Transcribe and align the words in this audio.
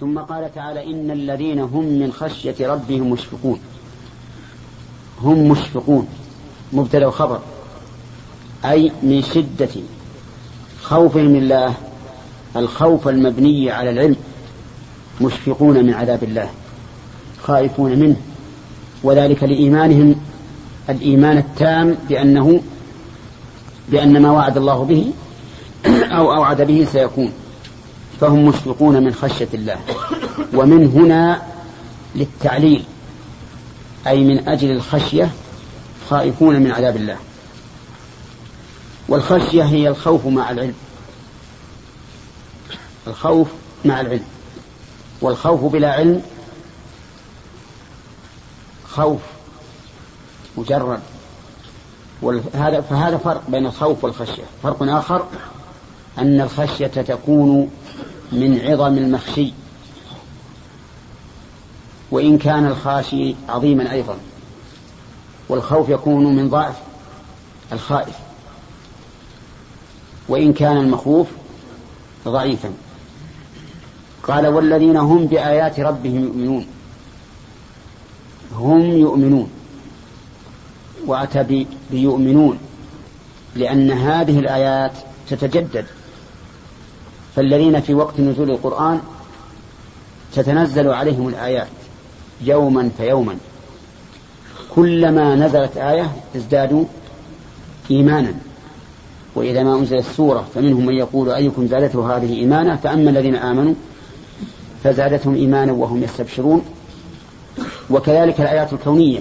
ثم 0.00 0.18
قال 0.18 0.54
تعالى 0.54 0.84
إن 0.84 1.10
الذين 1.10 1.60
هم 1.60 1.84
من 1.84 2.12
خشية 2.12 2.68
ربهم 2.68 3.10
مشفقون. 3.10 3.58
هم 5.22 5.48
مشفقون. 5.48 6.08
مبتدأ 6.72 7.06
وخبر 7.06 7.40
أي 8.64 8.92
من 9.02 9.22
شدة 9.22 9.68
خوفهم 10.82 11.34
الله 11.36 11.74
الخوف 12.56 13.08
المبني 13.08 13.70
على 13.70 13.90
العلم 13.90 14.16
مشفقون 15.20 15.84
من 15.84 15.94
عذاب 15.94 16.22
الله 16.22 16.50
خائفون 17.42 17.98
منه 17.98 18.16
وذلك 19.02 19.42
لإيمانهم 19.42 20.14
الإيمان 20.88 21.38
التام 21.38 21.96
بأنه 22.08 22.60
بأن 23.88 24.22
ما 24.22 24.30
وعد 24.30 24.56
الله 24.56 24.84
به 24.84 25.12
أو 26.18 26.34
أوعد 26.34 26.62
به 26.62 26.86
سيكون. 26.92 27.32
فهم 28.20 28.44
مشفقون 28.44 29.02
من 29.02 29.14
خشية 29.14 29.48
الله. 29.54 29.80
ومن 30.54 30.86
هنا 30.86 31.42
للتعليل 32.14 32.84
أي 34.06 34.24
من 34.24 34.48
أجل 34.48 34.70
الخشية 34.70 35.30
خائفون 36.10 36.56
من 36.56 36.70
عذاب 36.72 36.96
الله. 36.96 37.16
والخشية 39.08 39.62
هي 39.62 39.88
الخوف 39.88 40.26
مع 40.26 40.50
العلم. 40.50 40.74
الخوف 43.06 43.48
مع 43.84 44.00
العلم. 44.00 44.24
والخوف 45.20 45.72
بلا 45.72 45.92
علم 45.92 46.22
خوف 48.88 49.20
مجرد. 50.56 51.00
وهذا 52.22 52.80
فهذا 52.80 53.16
فرق 53.16 53.42
بين 53.48 53.66
الخوف 53.66 54.04
والخشية. 54.04 54.44
فرق 54.62 54.82
آخر 54.82 55.26
أن 56.18 56.40
الخشية 56.40 56.86
تكون 56.86 57.70
من 58.32 58.60
عظم 58.64 58.98
المخشي. 58.98 59.52
وإن 62.10 62.38
كان 62.38 62.66
الخاشي 62.66 63.34
عظيما 63.48 63.92
أيضا. 63.92 64.18
والخوف 65.48 65.88
يكون 65.88 66.36
من 66.36 66.48
ضعف 66.48 66.74
الخائف. 67.72 68.14
وإن 70.28 70.52
كان 70.52 70.76
المخوف 70.76 71.26
ضعيفا. 72.24 72.72
قال 74.22 74.46
والذين 74.46 74.96
هم 74.96 75.26
بآيات 75.26 75.80
ربهم 75.80 76.24
يؤمنون. 76.24 76.66
هم 78.52 78.80
يؤمنون. 78.80 79.50
وأتى 81.06 81.66
بيؤمنون. 81.90 82.58
لأن 83.56 83.90
هذه 83.90 84.38
الآيات 84.38 84.92
تتجدد. 85.28 85.86
فالذين 87.38 87.80
في 87.80 87.94
وقت 87.94 88.20
نزول 88.20 88.50
القرآن 88.50 89.00
تتنزل 90.34 90.88
عليهم 90.88 91.28
الآيات 91.28 91.68
يوما 92.40 92.90
فيوما. 92.96 93.36
كلما 94.74 95.34
نزلت 95.34 95.76
آية 95.76 96.12
ازدادوا 96.36 96.84
إيمانا. 97.90 98.34
وإذا 99.34 99.62
ما 99.62 99.74
أنزلت 99.74 100.04
سورة 100.16 100.46
فمنهم 100.54 100.86
من 100.86 100.94
يقول 100.94 101.30
أيكم 101.30 101.66
زادته 101.66 102.16
هذه 102.16 102.34
إيمانا؟ 102.34 102.76
فأما 102.76 103.10
الذين 103.10 103.36
آمنوا 103.36 103.74
فزادتهم 104.84 105.34
إيمانا 105.34 105.72
وهم 105.72 106.02
يستبشرون. 106.02 106.64
وكذلك 107.90 108.40
الآيات 108.40 108.72
الكونية 108.72 109.20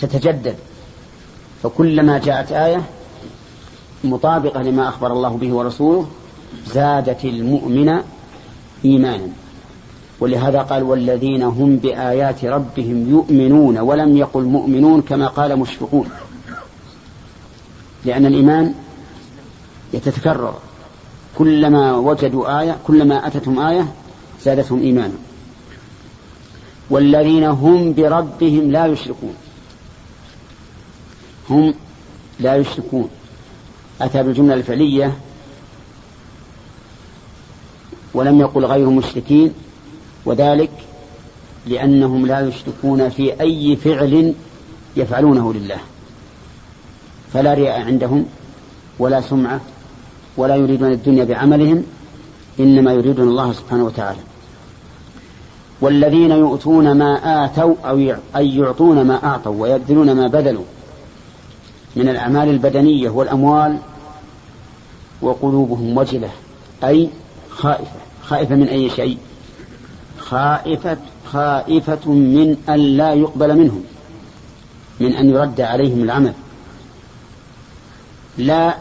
تتجدد. 0.00 0.56
فكلما 1.62 2.18
جاءت 2.18 2.52
آية 2.52 2.82
مطابقة 4.04 4.62
لما 4.62 4.88
أخبر 4.88 5.12
الله 5.12 5.28
به 5.28 5.54
ورسوله 5.54 6.06
زادت 6.66 7.24
المؤمن 7.24 8.02
إيمانا. 8.84 9.28
ولهذا 10.20 10.60
قال 10.60 10.82
والذين 10.82 11.42
هم 11.42 11.76
بآيات 11.76 12.44
ربهم 12.44 13.10
يؤمنون 13.10 13.78
ولم 13.78 14.16
يقل 14.16 14.42
مؤمنون 14.42 15.02
كما 15.02 15.26
قال 15.26 15.58
مشفقون. 15.58 16.08
لأن 18.04 18.26
الإيمان 18.26 18.74
يتتكرر. 19.92 20.54
كلما 21.38 21.96
وجدوا 21.96 22.60
آية 22.60 22.76
كلما 22.86 23.26
أتتهم 23.26 23.58
آية 23.58 23.86
زادتهم 24.42 24.82
إيمانا. 24.82 25.14
والذين 26.90 27.44
هم 27.44 27.94
بربهم 27.94 28.70
لا 28.70 28.86
يشركون. 28.86 29.34
هم 31.50 31.74
لا 32.40 32.56
يشركون. 32.56 33.08
أتى 34.00 34.22
بالجملة 34.22 34.54
الفعلية 34.54 35.16
ولم 38.14 38.40
يقل 38.40 38.64
غير 38.64 38.90
مشركين 38.90 39.52
وذلك 40.24 40.70
لأنهم 41.66 42.26
لا 42.26 42.40
يشركون 42.40 43.08
في 43.08 43.40
أي 43.40 43.76
فعل 43.76 44.34
يفعلونه 44.96 45.54
لله. 45.54 45.78
فلا 47.32 47.54
رياء 47.54 47.80
عندهم 47.80 48.26
ولا 48.98 49.20
سمعة 49.20 49.60
ولا 50.36 50.56
يريدون 50.56 50.92
الدنيا 50.92 51.24
بعملهم 51.24 51.84
إنما 52.60 52.92
يريدون 52.92 53.28
الله 53.28 53.52
سبحانه 53.52 53.84
وتعالى. 53.84 54.20
والذين 55.80 56.30
يؤتون 56.30 56.92
ما 56.92 57.44
آتوا 57.44 57.74
أو 57.84 58.14
أي 58.36 58.56
يعطون 58.56 59.02
ما 59.02 59.24
أعطوا 59.24 59.62
ويبذلون 59.62 60.12
ما 60.12 60.26
بذلوا 60.26 60.64
من 61.96 62.08
الأعمال 62.08 62.48
البدنية 62.48 63.10
والأموال 63.10 63.78
وقلوبهم 65.22 65.96
وجلة. 65.96 66.30
أي 66.84 67.08
خائفة. 67.60 68.00
خائفة 68.22 68.54
من 68.54 68.68
أي 68.68 68.90
شيء؟ 68.90 69.18
خائفة 70.18 70.96
خائفة 71.26 72.10
من 72.10 72.56
أن 72.68 72.78
لا 72.78 73.12
يقبل 73.12 73.58
منهم 73.58 73.84
من 75.00 75.12
أن 75.12 75.30
يرد 75.30 75.60
عليهم 75.60 76.02
العمل. 76.02 76.32
لا 78.38 78.74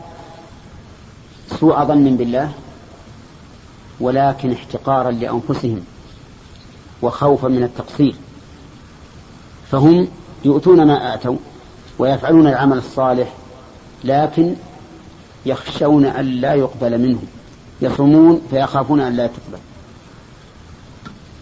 سوء 1.59 1.84
ظن 1.84 2.18
بالله 2.18 2.51
ولكن 4.00 4.51
احتقارا 4.51 5.12
لأنفسهم 5.12 5.81
وخوفا 7.01 7.47
من 7.47 7.63
التقصير. 7.63 8.16
فهم 9.72 10.07
يؤتون 10.45 10.88
ما 10.88 11.13
آتوا 11.13 11.38
ويفعلون 12.00 12.47
العمل 12.47 12.78
الصالح 12.78 13.34
لكن 14.03 14.56
يخشون 15.45 16.06
أن 16.06 16.25
لا 16.25 16.53
يقبل 16.53 16.97
منهم. 16.97 17.28
يصومون 17.81 18.41
فيخافون 18.50 19.00
أن 19.00 19.16
لا 19.16 19.28
تقبل. 19.28 19.59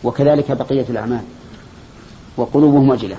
وكذلك 0.04 0.52
بقية 0.52 0.86
الأعمال. 0.90 1.22
وقلوبهم 2.38 2.90
وجلة. 2.90 3.18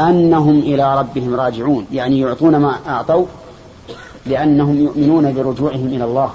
أنهم 0.00 0.58
إلى 0.58 0.98
ربهم 0.98 1.34
راجعون. 1.34 1.86
يعني 1.92 2.20
يعطون 2.20 2.56
ما 2.56 2.78
أعطوا 2.86 3.26
لأنهم 4.26 4.80
يؤمنون 4.80 5.34
برجوعهم 5.34 5.86
إلى 5.86 6.04
الله. 6.04 6.30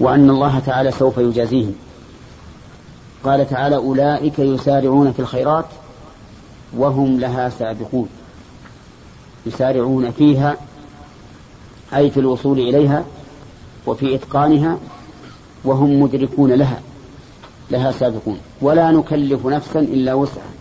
وأن 0.00 0.30
الله 0.30 0.58
تعالى 0.58 0.90
سوف 0.90 1.18
يجازيهم. 1.18 1.74
قال 3.24 3.50
تعالى 3.50 3.76
أولئك 3.76 4.38
يسارعون 4.38 5.12
في 5.12 5.20
الخيرات 5.20 5.66
وهم 6.76 7.20
لها 7.20 7.48
سابقون. 7.48 8.08
يسارعون 9.46 10.10
فيها 10.10 10.56
أي 11.94 12.10
في 12.10 12.20
الوصول 12.20 12.58
إليها 12.58 13.04
وفي 13.86 14.14
إتقانها 14.14 14.78
وهم 15.64 16.00
مدركون 16.00 16.52
لها 16.52 16.80
لها 17.70 17.92
سابقون. 17.92 18.38
ولا 18.60 18.90
نكلف 18.90 19.46
نفسا 19.46 19.80
إلا 19.80 20.14
وسعها. 20.14 20.54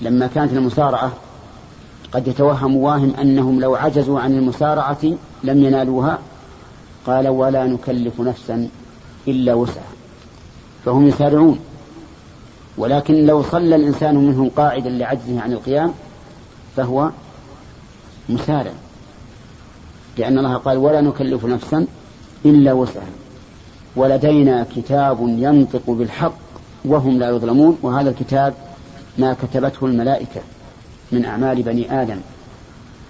لما 0.00 0.26
كانت 0.26 0.52
المسارعة 0.52 1.12
قد 2.12 2.28
يتوهم 2.28 2.76
واهم 2.76 3.14
أنهم 3.20 3.60
لو 3.60 3.74
عجزوا 3.74 4.20
عن 4.20 4.32
المسارعة 4.32 4.98
لم 5.44 5.64
ينالوها 5.64 6.18
قال 7.06 7.28
ولا 7.28 7.66
نكلف 7.66 8.20
نفسا 8.20 8.68
إلا 9.28 9.54
وسعها. 9.54 9.92
فهم 10.84 11.08
يسارعون. 11.08 11.58
ولكن 12.78 13.26
لو 13.26 13.42
صلى 13.42 13.76
الإنسان 13.76 14.16
منهم 14.16 14.48
قاعدا 14.48 14.90
لعجزه 14.90 15.40
عن 15.40 15.52
القيام 15.52 15.92
فهو 16.76 17.10
مسارع. 18.28 18.72
لأن 20.20 20.38
الله 20.38 20.56
قال 20.56 20.78
ولا 20.78 21.00
نكلف 21.00 21.44
نفسا 21.44 21.86
إلا 22.44 22.72
وسعها. 22.72 23.04
ولدينا 23.96 24.66
كتاب 24.76 25.18
ينطق 25.20 25.82
بالحق 25.86 26.38
وهم 26.84 27.18
لا 27.18 27.30
يظلمون 27.30 27.78
وهذا 27.82 28.10
الكتاب 28.10 28.54
ما 29.18 29.36
كتبته 29.42 29.86
الملائكة 29.86 30.40
من 31.12 31.24
أعمال 31.24 31.62
بني 31.62 32.02
آدم. 32.02 32.20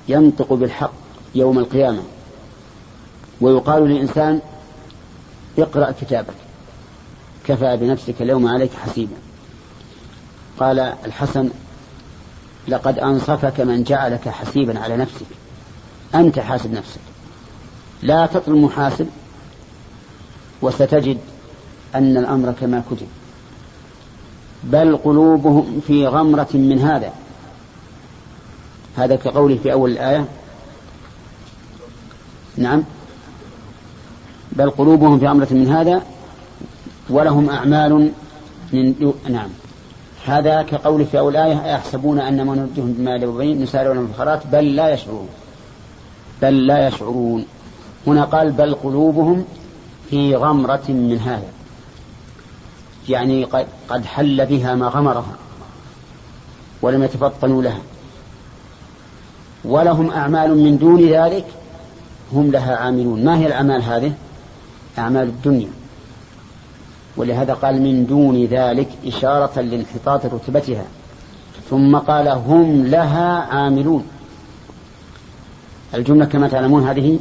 ينطق 0.08 0.52
بالحق 0.52 0.92
يوم 1.34 1.58
القيامة. 1.58 2.02
ويقال 3.40 3.82
للإنسان 3.82 4.40
اقرأ 5.58 5.94
كتابك. 6.00 6.34
كفى 7.46 7.76
بنفسك 7.76 8.22
اليوم 8.22 8.46
عليك 8.46 8.70
حسيبا. 8.74 9.16
قال 10.60 10.78
الحسن 10.78 11.50
لقد 12.68 12.98
أنصفك 12.98 13.60
من 13.60 13.82
جعلك 13.82 14.28
حسيبا 14.28 14.78
على 14.78 14.96
نفسك. 14.96 15.26
أنت 16.14 16.38
حاسب 16.38 16.72
نفسك. 16.72 17.00
لا 18.02 18.26
تطل 18.26 18.52
محاسب 18.52 19.08
وستجد 20.62 21.18
أن 21.94 22.16
الأمر 22.16 22.52
كما 22.52 22.82
كتب. 22.90 23.06
بل 24.64 24.96
قلوبهم 24.96 25.80
في 25.86 26.06
غمرة 26.06 26.48
من 26.54 26.78
هذا. 26.78 27.12
هذا 28.96 29.16
كقوله 29.16 29.58
في 29.62 29.72
أول 29.72 29.90
الآية. 29.90 30.24
نعم. 32.56 32.82
بل 34.52 34.70
قلوبهم 34.70 35.18
في 35.18 35.26
غمرة 35.26 35.48
من 35.50 35.68
هذا 35.68 36.02
ولهم 37.10 37.50
أعمال 37.50 38.10
من 38.72 39.12
نعم. 39.28 39.48
هذا 40.26 40.62
كقول 40.62 41.06
في 41.06 41.18
أول 41.18 41.36
آية 41.36 41.66
يحسبون 41.66 42.20
أن 42.20 42.42
ما 42.42 42.54
نرجهم 42.54 42.92
بما 42.92 43.26
وبنين 43.26 43.62
نسارع 43.62 43.92
لهم 43.92 44.12
في 44.12 44.40
بل 44.52 44.76
لا 44.76 44.94
يشعرون. 44.94 45.28
بل 46.42 46.66
لا 46.66 46.88
يشعرون. 46.88 47.44
هنا 48.06 48.24
قال 48.24 48.52
بل 48.52 48.74
قلوبهم 48.74 49.44
في 50.10 50.36
غمرة 50.36 50.82
من 50.88 51.18
هذا. 51.18 51.48
يعني 53.08 53.44
قد 53.88 54.04
حل 54.04 54.46
بها 54.46 54.74
ما 54.74 54.88
غمرها 54.88 55.36
ولم 56.82 57.02
يتفطنوا 57.02 57.62
لها. 57.62 57.80
ولهم 59.64 60.10
أعمال 60.10 60.58
من 60.64 60.78
دون 60.78 61.00
ذلك 61.00 61.44
هم 62.32 62.50
لها 62.50 62.76
عاملون. 62.76 63.24
ما 63.24 63.38
هي 63.38 63.46
الأعمال 63.46 63.82
هذه؟ 63.82 64.12
أعمال 64.98 65.22
الدنيا. 65.22 65.68
ولهذا 67.16 67.54
قال 67.54 67.82
من 67.82 68.06
دون 68.06 68.44
ذلك 68.44 68.88
إشارة 69.06 69.60
لانحطاط 69.60 70.26
رتبتها. 70.26 70.84
ثم 71.70 71.96
قال 71.96 72.28
هم 72.28 72.86
لها 72.86 73.38
عاملون. 73.38 74.04
الجملة 75.94 76.24
كما 76.24 76.48
تعلمون 76.48 76.88
هذه 76.88 77.18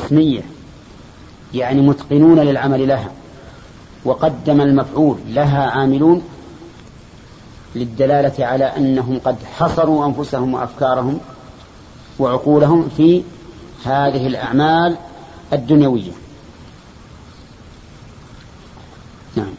اسمية 0.00 0.42
يعني 1.54 1.80
متقنون 1.80 2.40
للعمل 2.40 2.88
لها 2.88 3.10
وقدم 4.04 4.60
المفعول 4.60 5.18
لها 5.28 5.70
عاملون 5.70 6.22
للدلالة 7.74 8.46
على 8.46 8.64
أنهم 8.64 9.20
قد 9.24 9.36
حصروا 9.44 10.06
أنفسهم 10.06 10.54
وأفكارهم 10.54 11.20
وعقولهم 12.18 12.88
في 12.96 13.22
هذه 13.84 14.26
الأعمال 14.26 14.96
الدنيوية. 15.52 16.12
نعم. 19.36 19.54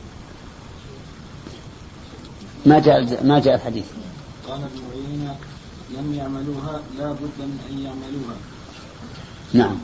ما 2.65 2.79
جاء 2.79 3.23
ما 3.23 3.39
جاء 3.39 3.55
الحديث؟ 3.55 3.85
قال 4.49 4.61
لم 6.03 6.13
يعملوها 6.13 6.81
لا 6.97 7.11
بد 7.11 7.39
من 7.39 7.59
أن 7.71 7.79
يعملوها. 7.79 8.35
نعم. 9.53 9.77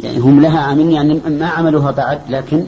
يعني 0.00 0.18
هم 0.18 0.40
لها 0.40 0.60
عاملين 0.60 0.92
يعني 0.92 1.14
ما 1.14 1.46
عملوها 1.48 1.90
بعد 1.90 2.20
لكن 2.28 2.66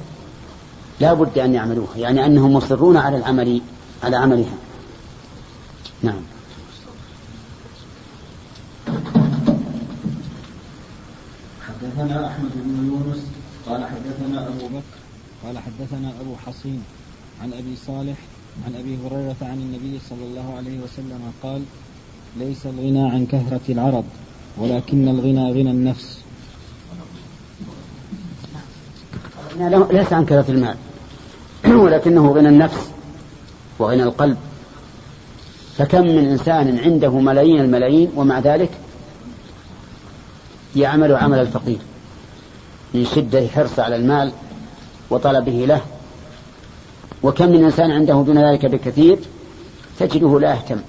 لا 1.00 1.12
بد 1.12 1.38
أن 1.38 1.54
يعملوها 1.54 1.96
يعني 1.96 2.26
أنهم 2.26 2.52
مصرون 2.52 2.96
على 2.96 3.16
العمل 3.16 3.60
على 4.02 4.16
عملها. 4.16 4.54
نعم. 6.02 6.20
حدثنا 11.68 12.26
أحمد 12.26 12.50
بن 12.54 12.86
يونس 12.86 13.22
قال 13.66 13.84
حدثنا 13.84 14.48
أبو 14.48 14.66
بكر 14.68 14.98
قال 15.44 15.58
حدثنا 15.58 16.12
أبو 16.20 16.36
حصين 16.46 16.84
عن 17.42 17.52
أبي 17.52 17.76
صالح 17.86 18.16
عن 18.66 18.74
أبي 18.74 18.98
هريرة 19.04 19.36
عن 19.42 19.58
النبي 19.58 19.98
صلى 20.10 20.24
الله 20.24 20.56
عليه 20.56 20.78
وسلم 20.80 21.32
قال 21.42 21.62
ليس 22.36 22.66
الغنى 22.66 23.10
عن 23.10 23.26
كثرة 23.26 23.60
العرض 23.68 24.04
ولكن 24.58 25.08
الغنى 25.08 25.52
غنى 25.52 25.70
النفس. 25.70 26.18
ليس 29.90 30.12
عن 30.12 30.24
كثرة 30.24 30.50
المال 30.50 30.76
ولكنه 31.84 32.32
غنى 32.32 32.48
النفس 32.48 32.90
وغنى 33.78 34.02
القلب. 34.02 34.36
فكم 35.78 36.00
من 36.00 36.28
إنسان 36.30 36.78
عنده 36.78 37.10
ملايين 37.10 37.60
الملايين 37.60 38.10
ومع 38.16 38.38
ذلك 38.38 38.70
يعمل 40.76 41.14
عمل 41.14 41.38
الفقير 41.38 41.78
من 42.94 43.04
شدة 43.04 43.48
حرص 43.48 43.78
على 43.78 43.96
المال 43.96 44.32
وطلبه 45.10 45.64
له 45.68 45.80
وكم 47.22 47.48
من 47.48 47.64
إنسان 47.64 47.90
عنده 47.90 48.22
دون 48.26 48.38
ذلك 48.38 48.66
بكثير 48.66 49.18
تجده 49.98 50.40
لا 50.40 50.54
يهتم 50.54 50.80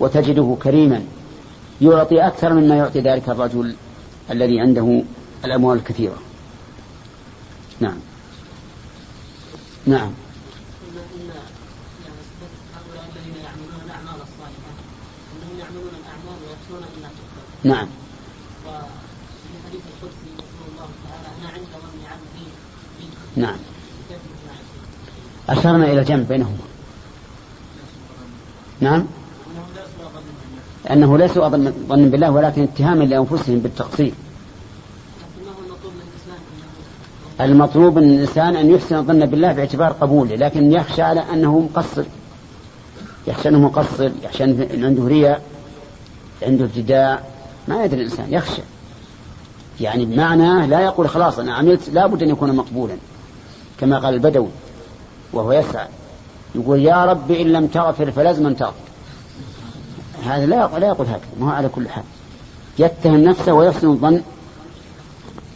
وتجده 0.00 0.56
كريما 0.62 1.02
يعطي 1.80 2.26
أكثر 2.26 2.54
مما 2.54 2.76
يعطي 2.76 3.00
ذلك 3.00 3.28
الرجل 3.28 3.74
الذي 4.30 4.60
عنده 4.60 5.02
الأموال 5.44 5.78
الكثيرة. 5.78 6.18
نعم. 7.80 7.98
نعم. 9.86 10.12
نعم. 17.64 17.88
وفي 18.66 19.76
القدسي 19.76 20.28
يقول 20.38 20.68
الله 20.72 20.88
تعالى 21.08 21.28
أنا 21.42 21.58
نعم. 23.36 23.56
أشرنا 25.48 25.92
إلى 25.92 26.00
الجمع 26.00 26.22
بينهما. 26.22 26.56
نعم؟ 28.80 29.06
أنه 30.90 31.18
ليس 31.18 31.38
ظن 31.88 32.10
بالله 32.10 32.30
ولكن 32.30 32.62
اتهاما 32.62 33.04
لأنفسهم 33.04 33.58
بالتقصير. 33.58 34.12
المطلوب 37.40 37.98
من 37.98 38.10
الإنسان 38.10 38.56
أن 38.56 38.70
يحسن 38.70 38.96
الظن 38.96 39.26
بالله 39.26 39.52
باعتبار 39.52 39.92
قبوله 39.92 40.36
لكن 40.36 40.72
يخشى 40.72 41.02
على 41.02 41.20
أنه 41.32 41.58
مقصر. 41.58 42.04
يخشى 43.26 43.48
أنه 43.48 43.58
مقصر 43.58 44.10
يخشى 44.24 44.44
أن 44.44 44.84
عنده 44.84 45.04
رياء 45.06 45.42
عنده 46.42 46.64
ابتداء 46.64 47.32
ما 47.68 47.84
يدري 47.84 48.00
الإنسان 48.00 48.26
يخشى. 48.32 48.62
يعني 49.80 50.04
بمعنى 50.04 50.66
لا 50.66 50.80
يقول 50.80 51.08
خلاص 51.08 51.38
أنا 51.38 51.54
عملت 51.54 51.88
لابد 51.88 52.22
أن 52.22 52.28
يكون 52.28 52.56
مقبولا. 52.56 52.96
كما 53.80 53.98
قال 53.98 54.14
البدوي 54.14 54.48
وهو 55.32 55.52
يسعى. 55.52 55.88
يقول 56.54 56.78
يا 56.78 57.04
رب 57.04 57.30
إن 57.30 57.46
لم 57.46 57.66
تغفر 57.66 58.10
فلازم 58.10 58.54
تغفر. 58.54 58.74
هذا 60.24 60.46
لا 60.46 60.78
لا 60.78 60.86
يقول 60.86 61.06
هكذا. 61.06 61.30
ما 61.40 61.46
هو 61.46 61.50
على 61.50 61.68
كل 61.68 61.88
حال. 61.88 62.04
يتهم 62.78 63.16
نفسه 63.16 63.52
ويحسن 63.52 63.88
الظن 63.88 64.22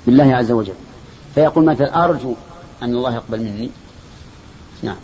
بالله 0.06 0.34
عز 0.36 0.52
وجل. 0.52 0.74
فيقول 1.34 1.64
مثلا 1.64 2.04
أرجو 2.04 2.34
أن 2.82 2.94
الله 2.94 3.14
يقبل 3.14 3.40
مني. 3.40 3.70
نعم. 4.82 4.96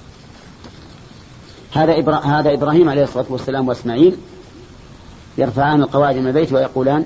هذا 1.73 1.99
إبرا... 1.99 2.17
هذا 2.17 2.55
إبراهيم 2.55 2.89
عليه 2.89 3.03
الصلاة 3.03 3.27
والسلام 3.29 3.69
وإسماعيل 3.69 4.17
يرفعان 5.39 5.83
القواعد 5.83 6.17
من 6.17 6.27
البيت 6.27 6.53
ويقولان 6.53 7.05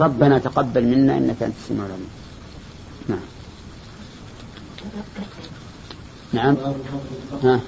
ربنا 0.00 0.38
تقبل 0.38 0.84
منا 0.84 1.16
إنك 1.16 1.42
أنت 1.42 1.54
السميع 1.62 1.86
العليم. 1.86 2.08
نعم. 3.08 3.20
نعم. 6.34 6.56
ها. 7.42 7.60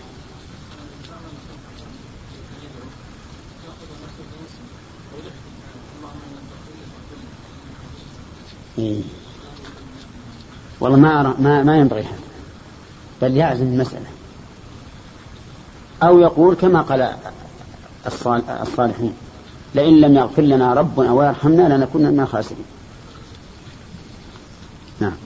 إيه. 8.78 9.02
والله 10.80 10.98
ما 10.98 11.20
أرى 11.20 11.34
ما, 11.38 11.62
ما 11.62 11.76
ينبغي 11.76 12.02
هذا. 12.02 12.18
بل 13.22 13.36
يعزم 13.36 13.66
المسألة. 13.66 14.06
أو 16.02 16.20
يقول 16.20 16.54
كما 16.54 16.82
قال 16.82 17.16
الصالحين 18.62 19.14
لئن 19.74 20.00
لم 20.00 20.16
يغفر 20.16 20.42
لنا 20.42 20.74
ربنا 20.74 21.12
ويرحمنا 21.12 21.76
لنكون 21.76 22.02
من 22.02 22.20
الخاسرين 22.20 22.64
نعم 25.00 25.16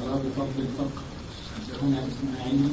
باب 0.00 0.22
فضل 0.36 0.58
الفقر 0.58 1.02
حدثنا 1.82 1.98
اسماعيل 1.98 2.68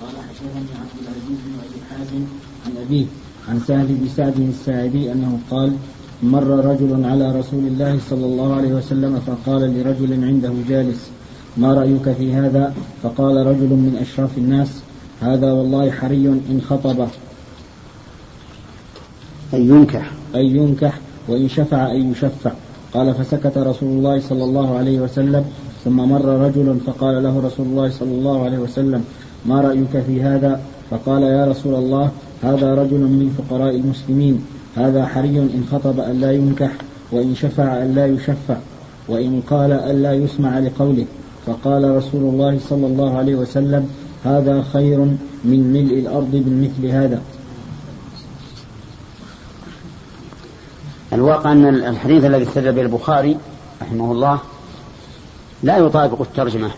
قال 0.00 0.10
حدثني 0.10 0.80
عبد 0.80 0.96
العزيز 1.02 1.38
بن 1.44 1.52
أبي 1.64 1.80
حازم 1.90 2.24
عن 2.66 2.86
أبيه 2.86 3.06
عن 3.48 3.60
سهل 3.60 3.86
بن 3.86 4.08
سعد 4.16 4.40
الساعدي 4.40 5.12
أنه 5.12 5.38
قال 5.50 5.72
مر 6.22 6.46
رجل 6.46 7.04
على 7.04 7.38
رسول 7.38 7.66
الله 7.66 7.98
صلى 8.10 8.26
الله 8.26 8.54
عليه 8.54 8.68
وسلم 8.68 9.20
فقال 9.26 9.60
لرجل 9.60 10.24
عنده 10.24 10.52
جالس 10.68 11.10
ما 11.56 11.74
رأيك 11.74 12.12
في 12.12 12.32
هذا؟ 12.32 12.74
فقال 13.02 13.46
رجل 13.46 13.68
من 13.68 13.98
أشراف 14.00 14.38
الناس 14.38 14.68
هذا 15.20 15.52
والله 15.52 15.90
حري 15.90 16.26
إن 16.28 16.60
خطب. 16.68 17.00
أن 19.54 19.68
ينكح. 19.68 20.12
أن 20.34 20.56
ينكح 20.56 20.98
وإن 21.28 21.48
شفع 21.48 21.90
أن 21.90 22.12
يشفع. 22.12 22.52
قال 22.94 23.14
فسكت 23.14 23.58
رسول 23.58 23.88
الله 23.88 24.20
صلى 24.20 24.44
الله 24.44 24.78
عليه 24.78 25.00
وسلم 25.00 25.44
ثم 25.84 25.96
مر 25.96 26.24
رجل 26.24 26.78
فقال 26.86 27.22
له 27.22 27.40
رسول 27.44 27.66
الله 27.66 27.90
صلى 27.90 28.10
الله 28.10 28.44
عليه 28.44 28.58
وسلم 28.58 29.04
ما 29.46 29.60
رأيك 29.60 30.04
في 30.06 30.22
هذا؟ 30.22 30.60
فقال 30.90 31.22
يا 31.22 31.46
رسول 31.46 31.74
الله 31.74 32.10
هذا 32.42 32.74
رجل 32.74 32.98
من 33.00 33.36
فقراء 33.38 33.76
المسلمين 33.76 34.44
هذا 34.76 35.06
حري 35.06 35.38
إن 35.38 35.64
خطب 35.72 36.00
أن 36.00 36.20
لا 36.20 36.32
ينكح 36.32 36.70
وإن 37.12 37.34
شفع 37.34 37.82
أن 37.82 37.94
لا 37.94 38.06
يشفع 38.06 38.56
وإن 39.08 39.42
قال 39.50 39.72
ألا 39.72 40.12
يسمع 40.12 40.58
لقوله. 40.58 41.06
فقال 41.46 41.96
رسول 41.96 42.22
الله 42.22 42.58
صلى 42.68 42.86
الله 42.86 43.18
عليه 43.18 43.34
وسلم 43.34 43.88
هذا 44.24 44.64
خير 44.72 44.98
من 45.44 45.72
ملء 45.72 45.98
الأرض 45.98 46.30
بمثل 46.32 46.86
هذا. 46.86 47.20
الواقع 51.12 51.52
أن 51.52 51.66
الحديث 51.66 52.24
الذي 52.24 52.42
استدل 52.42 52.72
به 52.72 52.82
البخاري 52.82 53.36
رحمه 53.82 54.12
الله 54.12 54.38
لا 55.64 55.78
يطابق 55.78 56.20
الترجمة. 56.20 56.70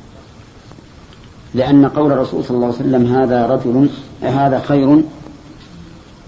لأن 1.55 1.89
قول 1.89 2.13
الرسول 2.13 2.45
صلى 2.45 2.55
الله 2.55 2.67
عليه 2.67 2.77
وسلم 2.77 3.07
هذا 3.15 3.47
رجل 3.47 3.89
هذا 4.23 4.61
خير 4.69 5.03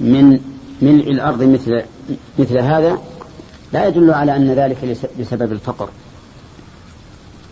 من 0.00 0.41
ملء 0.83 1.11
الأرض 1.11 1.43
مثل 1.43 1.83
مثل 2.38 2.59
هذا 2.59 2.99
لا 3.73 3.87
يدل 3.87 4.11
على 4.11 4.37
أن 4.37 4.50
ذلك 4.50 4.97
بسبب 5.21 5.53
الفقر. 5.53 5.88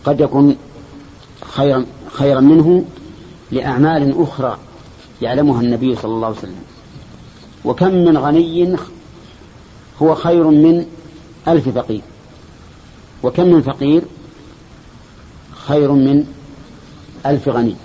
قد 0.05 0.19
يكون 0.19 0.55
خيرا 1.45 1.85
خيرا 2.11 2.39
منه 2.39 2.85
لأعمال 3.51 4.21
أخرى 4.21 4.57
يعلمها 5.21 5.61
النبي 5.61 5.95
صلى 5.95 6.11
الله 6.11 6.27
عليه 6.27 6.37
وسلم. 6.37 6.61
وكم 7.65 7.91
من 7.91 8.17
غني 8.17 8.75
هو 10.01 10.15
خير 10.15 10.47
من 10.47 10.85
ألف 11.47 11.69
فقير. 11.69 12.01
وكم 13.23 13.47
من 13.47 13.61
فقير 13.61 14.01
خير 15.67 15.91
من 15.91 16.25
ألف 17.25 17.49
غني. 17.49 17.75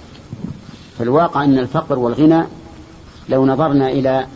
فالواقع 0.99 1.45
أن 1.45 1.59
الفقر 1.59 1.99
والغنى 1.99 2.45
لو 3.29 3.47
نظرنا 3.47 3.89
إلى 3.89 4.27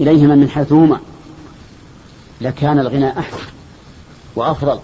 إليهما 0.00 0.34
من 0.34 0.48
حيث 0.48 0.72
هما 0.72 1.00
لكان 2.40 2.78
الغنى 2.78 3.18
أحسن 3.18 3.46
وأفضل 4.36 4.78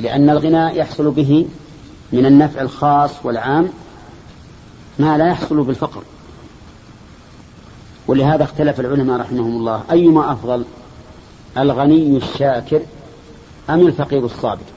لأن 0.00 0.30
الغنى 0.30 0.78
يحصل 0.78 1.10
به 1.10 1.46
من 2.12 2.26
النفع 2.26 2.60
الخاص 2.60 3.10
والعام 3.24 3.68
ما 4.98 5.18
لا 5.18 5.28
يحصل 5.28 5.62
بالفقر. 5.62 6.02
ولهذا 8.06 8.44
اختلف 8.44 8.80
العلماء 8.80 9.20
رحمهم 9.20 9.56
الله 9.56 9.82
أيما 9.90 10.32
أفضل 10.32 10.64
الغني 11.58 12.16
الشاكر 12.16 12.82
أم 13.70 13.86
الفقير 13.86 14.24
الصابر؟ 14.24 14.75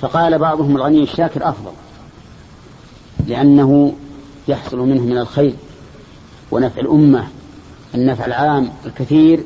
فقال 0.00 0.38
بعضهم 0.38 0.76
الغني 0.76 1.02
الشاكر 1.02 1.48
أفضل 1.48 1.72
لأنه 3.26 3.94
يحصل 4.48 4.78
منه 4.78 5.02
من 5.02 5.18
الخير 5.18 5.54
ونفع 6.50 6.80
الأمة 6.80 7.28
النفع 7.94 8.26
العام 8.26 8.70
الكثير 8.86 9.44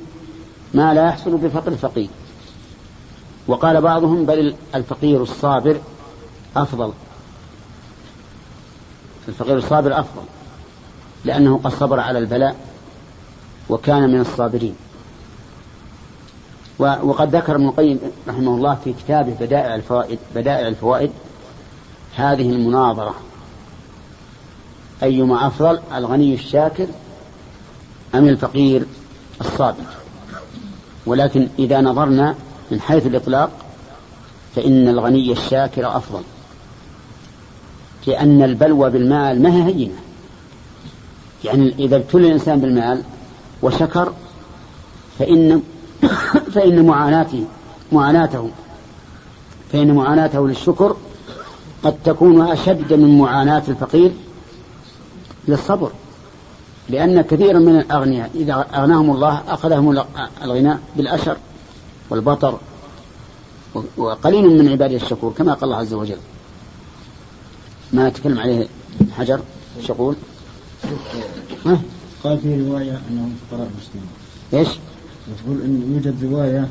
ما 0.75 0.95
لا 0.95 1.07
يحصل 1.09 1.37
بفقر 1.37 1.73
الفقير. 1.73 2.09
وقال 3.47 3.81
بعضهم 3.81 4.27
بل 4.27 4.55
الفقير 4.75 5.23
الصابر 5.23 5.81
أفضل 6.57 6.93
الفقير 9.29 9.57
الصابر 9.57 10.01
أفضل 10.01 10.23
لأنه 11.25 11.61
قد 11.65 11.73
صبر 11.73 12.01
على 12.01 12.19
البلاء 12.19 12.57
وكان 13.69 14.13
من 14.13 14.21
الصابرين. 14.21 14.75
وقد 16.81 17.37
ذكر 17.37 17.55
ابن 17.55 17.69
القيم 17.69 18.01
رحمه 18.29 18.55
الله 18.55 18.75
في 18.85 18.93
كتابه 18.93 19.35
بدائع 19.41 19.75
الفوائد 19.75 20.19
بدائع 20.35 20.69
الفوائد 20.69 21.11
هذه 22.17 22.51
المناظرة. 22.51 23.15
أيما 25.03 25.47
أفضل 25.47 25.81
الغني 25.95 26.35
الشاكر 26.35 26.87
أم 28.15 28.29
الفقير 28.29 28.87
الصابر 29.41 29.85
ولكن 31.07 31.49
إذا 31.59 31.81
نظرنا 31.81 32.35
من 32.71 32.81
حيث 32.81 33.07
الإطلاق 33.07 33.51
فإن 34.57 34.89
الغني 34.89 35.33
الشاكر 35.33 35.97
أفضل. 35.97 36.23
لأن 38.07 38.43
البلوى 38.43 38.91
بالمال 38.91 39.43
ما 39.43 39.55
هي 39.55 39.63
هينة. 39.63 39.97
يعني 41.45 41.75
إذا 41.79 41.97
ابتلي 41.97 42.27
الإنسان 42.27 42.61
بالمال 42.61 43.03
وشكر 43.63 44.13
فإن 45.19 45.63
فإن 46.51 46.87
معاناته 46.87 47.45
معاناته 47.93 48.51
فإن 49.73 49.95
معاناته 49.95 50.49
للشكر 50.49 50.97
قد 51.83 51.95
تكون 52.05 52.51
أشد 52.51 52.93
من 52.93 53.19
معاناة 53.19 53.63
الفقير 53.69 54.13
للصبر 55.49 55.91
لأن 56.89 57.23
كثيرا 57.23 57.59
من 57.59 57.79
الأغنياء 57.79 58.31
إذا 58.35 58.67
أغناهم 58.75 59.11
الله 59.11 59.43
أخذهم 59.49 60.03
الغناء 60.43 60.81
بالأشر 60.97 61.37
والبطر 62.11 62.59
وقليل 63.97 64.59
من 64.59 64.69
عباده 64.69 64.97
الشكور 64.97 65.33
كما 65.33 65.55
قال 65.55 65.65
الله 65.65 65.77
عز 65.77 65.95
وجل. 65.95 66.19
ما 67.93 68.09
يتكلم 68.09 68.39
عليه 68.39 68.69
حجر 69.19 69.41
شقول 69.83 70.15
قال 72.25 72.39
في 72.39 72.69
رواية 72.69 73.01
أنهم 73.11 73.37
فقراء 73.51 73.71
المسلمين 73.73 74.09
إيش؟ 74.55 74.69
يقول 75.31 75.63
أن 75.63 75.93
يوجد 75.93 76.25
رواية 76.25 76.69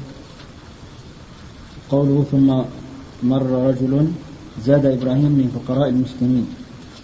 قوله 1.91 2.25
ثم 2.31 2.47
مر 3.23 3.67
رجل 3.67 4.07
زاد 4.65 4.85
إبراهيم 4.85 5.31
من 5.31 5.51
فقراء 5.55 5.89
المسلمين 5.89 6.47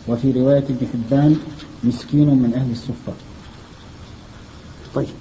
وفي 0.07 0.31
رواية 0.31 0.63
ابن 0.69 0.87
حبان 0.93 1.35
مسكين 1.83 2.29
من 2.29 2.53
أهل 2.55 2.71
الصفة. 2.71 3.13
طيب. 4.95 5.15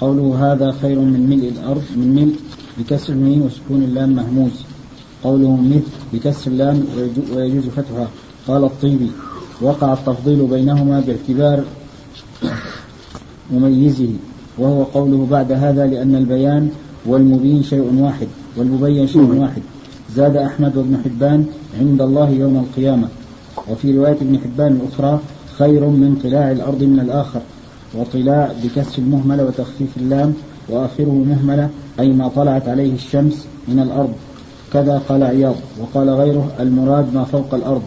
قوله 0.00 0.52
هذا 0.52 0.72
خير 0.82 0.98
من 0.98 1.26
ملء 1.30 1.48
الأرض 1.48 1.84
من 1.96 2.14
ملء 2.14 2.36
بكسر 2.78 3.12
الميم 3.12 3.42
وسكون 3.42 3.82
اللام 3.82 4.14
مهموز 4.14 4.64
قوله 5.22 5.56
مثل 5.56 5.82
بكسر 6.12 6.50
اللام 6.50 6.86
ويجوز 7.32 7.64
فتحها. 7.64 8.08
قال 8.46 8.64
الطيبي 8.64 9.10
وقع 9.60 9.92
التفضيل 9.92 10.46
بينهما 10.46 11.00
باعتبار 11.00 11.64
مميزه. 13.50 14.14
وهو 14.60 14.82
قوله 14.82 15.26
بعد 15.30 15.52
هذا 15.52 15.86
لأن 15.86 16.14
البيان 16.14 16.70
والمبين 17.06 17.62
شيء 17.62 17.96
واحد 17.98 18.26
والمبين 18.56 19.06
شيء 19.06 19.40
واحد. 19.40 19.62
زاد 20.16 20.36
أحمد 20.36 20.76
وابن 20.76 20.96
حبان 21.04 21.44
عند 21.80 22.02
الله 22.02 22.30
يوم 22.30 22.56
القيامة. 22.56 23.08
وفي 23.70 23.98
رواية 23.98 24.16
ابن 24.20 24.38
حبان 24.38 24.80
الأخرى 24.80 25.20
خير 25.58 25.80
من 25.80 26.20
طلاع 26.22 26.50
الأرض 26.50 26.82
من 26.82 27.00
الآخر. 27.00 27.40
وطلاع 27.94 28.52
بكسر 28.64 28.98
المهملة 28.98 29.44
وتخفيف 29.44 29.96
اللام 29.96 30.34
وآخره 30.68 31.24
مهملة 31.28 31.68
أي 32.00 32.12
ما 32.12 32.28
طلعت 32.28 32.68
عليه 32.68 32.94
الشمس 32.94 33.46
من 33.68 33.78
الأرض. 33.78 34.12
كذا 34.72 35.02
قال 35.08 35.22
عياض 35.22 35.54
وقال 35.80 36.10
غيره 36.10 36.52
المراد 36.60 37.14
ما 37.14 37.24
فوق 37.24 37.54
الأرض. 37.54 37.82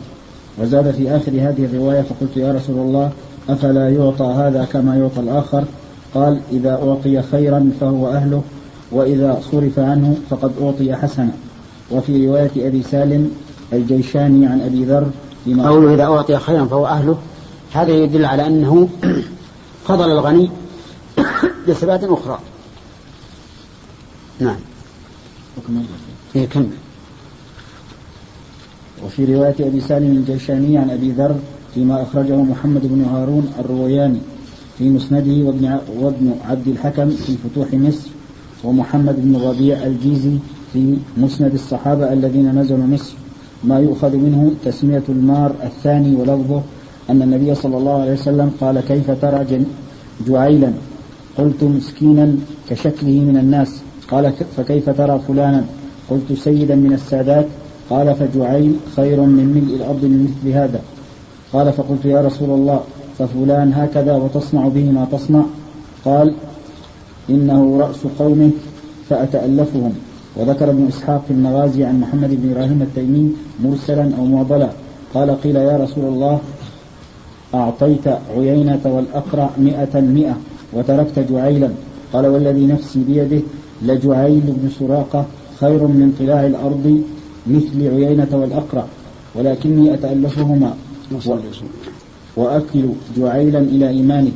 وزاد 0.62 0.92
في 0.92 1.16
آخر 1.16 1.32
هذه 1.32 1.66
الرواية 1.66 2.02
فقلت 2.02 2.38
يا 2.38 2.52
رسول 2.52 2.76
الله 2.76 3.12
أفلا 3.50 3.90
يعطى 3.90 4.26
هذا 4.26 4.68
كما 4.72 4.96
يعطى 4.96 5.20
الآخر؟ 5.20 5.64
قال 6.14 6.42
إذا 6.52 6.72
أعطي 6.72 7.22
خيرا 7.22 7.72
فهو 7.80 8.08
أهله 8.08 8.44
وإذا 8.92 9.42
صرف 9.52 9.80
عنه 9.80 10.18
فقد 10.30 10.52
أعطي 10.62 10.96
حسنا. 10.96 11.32
وفي 11.92 12.28
رواية 12.28 12.52
أبي 12.58 12.84
سالم 12.84 13.32
الجيشاني 13.74 14.46
عن 14.48 14.62
أبي 14.62 14.86
ذر 14.86 15.12
قوله 15.48 15.94
إذا 15.94 16.04
أعطي 16.04 16.38
خيرا 16.38 16.66
فهو 16.66 16.88
أهله. 16.88 17.18
هذا 17.74 17.92
يدل 17.92 18.26
على 18.26 18.48
أنه 18.48 18.90
فضل 19.86 20.12
الغني 20.12 20.52
بصفات 21.70 22.04
أخرى. 22.04 22.40
نعم. 24.40 24.60
إيه 26.36 26.46
كمل. 26.46 26.70
وفي 29.06 29.36
رواية 29.36 29.56
أبي 29.60 29.82
سالم 29.82 30.12
الجيشاني 30.12 30.78
عن 30.78 30.90
أبي 30.90 31.12
ذر 31.12 31.36
فيما 31.74 32.04
أخرجه 32.04 32.36
محمد 32.36 32.82
بن 32.84 33.06
هارون 33.06 33.54
الروياني. 33.60 34.20
في 34.78 34.90
مسنده 34.90 35.46
وابن, 35.48 35.78
وابن 36.00 36.32
عبد 36.50 36.68
الحكم 36.68 37.10
في 37.10 37.34
فتوح 37.38 37.74
مصر 37.74 38.10
ومحمد 38.64 39.16
بن 39.18 39.36
ربيع 39.36 39.84
الجيزي 39.84 40.38
في 40.74 40.98
مسند 41.18 41.54
الصحابة 41.54 42.14
الذين 42.14 42.60
نزلوا 42.60 42.86
مصر. 42.86 43.14
ما 43.64 43.80
يؤخذ 43.80 44.16
منه 44.16 44.52
تسمية 44.66 45.04
المار 45.10 45.56
الثاني 45.64 46.16
ولفظه 46.16 46.62
أن 47.10 47.22
النبي 47.22 47.56
صلى 47.56 47.78
الله 47.78 48.02
عليه 48.02 48.14
وسلم 48.14 48.52
قال 48.62 48.80
كيف 48.80 49.12
ترى 49.12 49.66
جعيلا. 50.28 50.74
قلت 51.38 51.64
مسكينا 51.64 52.36
كشكله 52.70 53.20
من 53.20 53.38
الناس. 53.38 53.82
قال 54.12 54.34
فكيف 54.58 54.90
ترى 54.90 55.22
فلانا؟ 55.28 55.66
قلت 56.10 56.34
سيدا 56.34 56.76
من 56.76 56.94
السادات. 56.94 57.46
قال 57.90 58.16
فجعيل 58.16 58.76
خير 58.96 59.22
من 59.22 59.46
ملء 59.56 59.76
الأرض 59.76 60.06
من 60.06 60.24
مثل 60.24 60.56
هذا. 60.56 60.82
قال 61.54 61.74
فقلت 61.74 62.06
يا 62.06 62.22
رسول 62.22 62.50
الله 62.50 62.84
ففلان 63.18 63.74
هكذا 63.74 64.16
وتصنع 64.16 64.68
به 64.68 64.92
ما 64.92 65.08
تصنع. 65.12 65.44
قال 66.06 66.34
إنه 67.30 67.80
رأس 67.80 68.08
قومه 68.20 68.52
فأتألفهم. 69.10 69.94
وذكر 70.36 70.70
ابن 70.70 70.88
إسحاق 70.88 71.24
في 71.28 71.34
المغازي 71.34 71.84
عن 71.84 72.00
محمد 72.00 72.30
بن 72.42 72.52
إبراهيم 72.52 72.82
التيمي 72.82 73.32
مرسلا 73.64 74.12
أو 74.18 74.26
معضلا 74.26 74.70
قال 75.14 75.42
قيل 75.42 75.56
يا 75.56 75.78
رسول 75.78 76.06
الله 76.06 76.40
أعطيت 77.54 78.08
عيينة 78.38 78.80
والأقرع 78.86 79.50
مئة 79.58 80.00
مئة 80.00 80.38
وتركت 80.74 81.20
جعيلا. 81.20 81.70
قال 82.14 82.28
والذي 82.28 82.66
نفسي 82.66 83.04
بيده 83.08 83.42
لجعيل 83.82 84.42
بن 84.42 84.70
سراقة 84.80 85.26
خير 85.60 85.88
من 85.88 86.16
طلاع 86.20 86.46
الأرض 86.46 87.04
مثل 87.48 87.88
عيينة 87.88 88.28
والأقرع 88.32 88.86
ولكني 89.36 89.94
أتألفهما. 89.94 90.74
وأكل 92.36 92.84
جعيلا 93.18 93.60
إلى 93.60 93.90
إيمانه. 93.90 94.32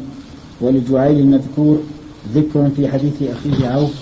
ولجعيل 0.62 1.20
المذكور 1.20 1.80
ذكر 2.36 2.70
في 2.76 2.88
حديث 2.88 3.14
أخيه 3.24 3.68
عوف 3.68 3.94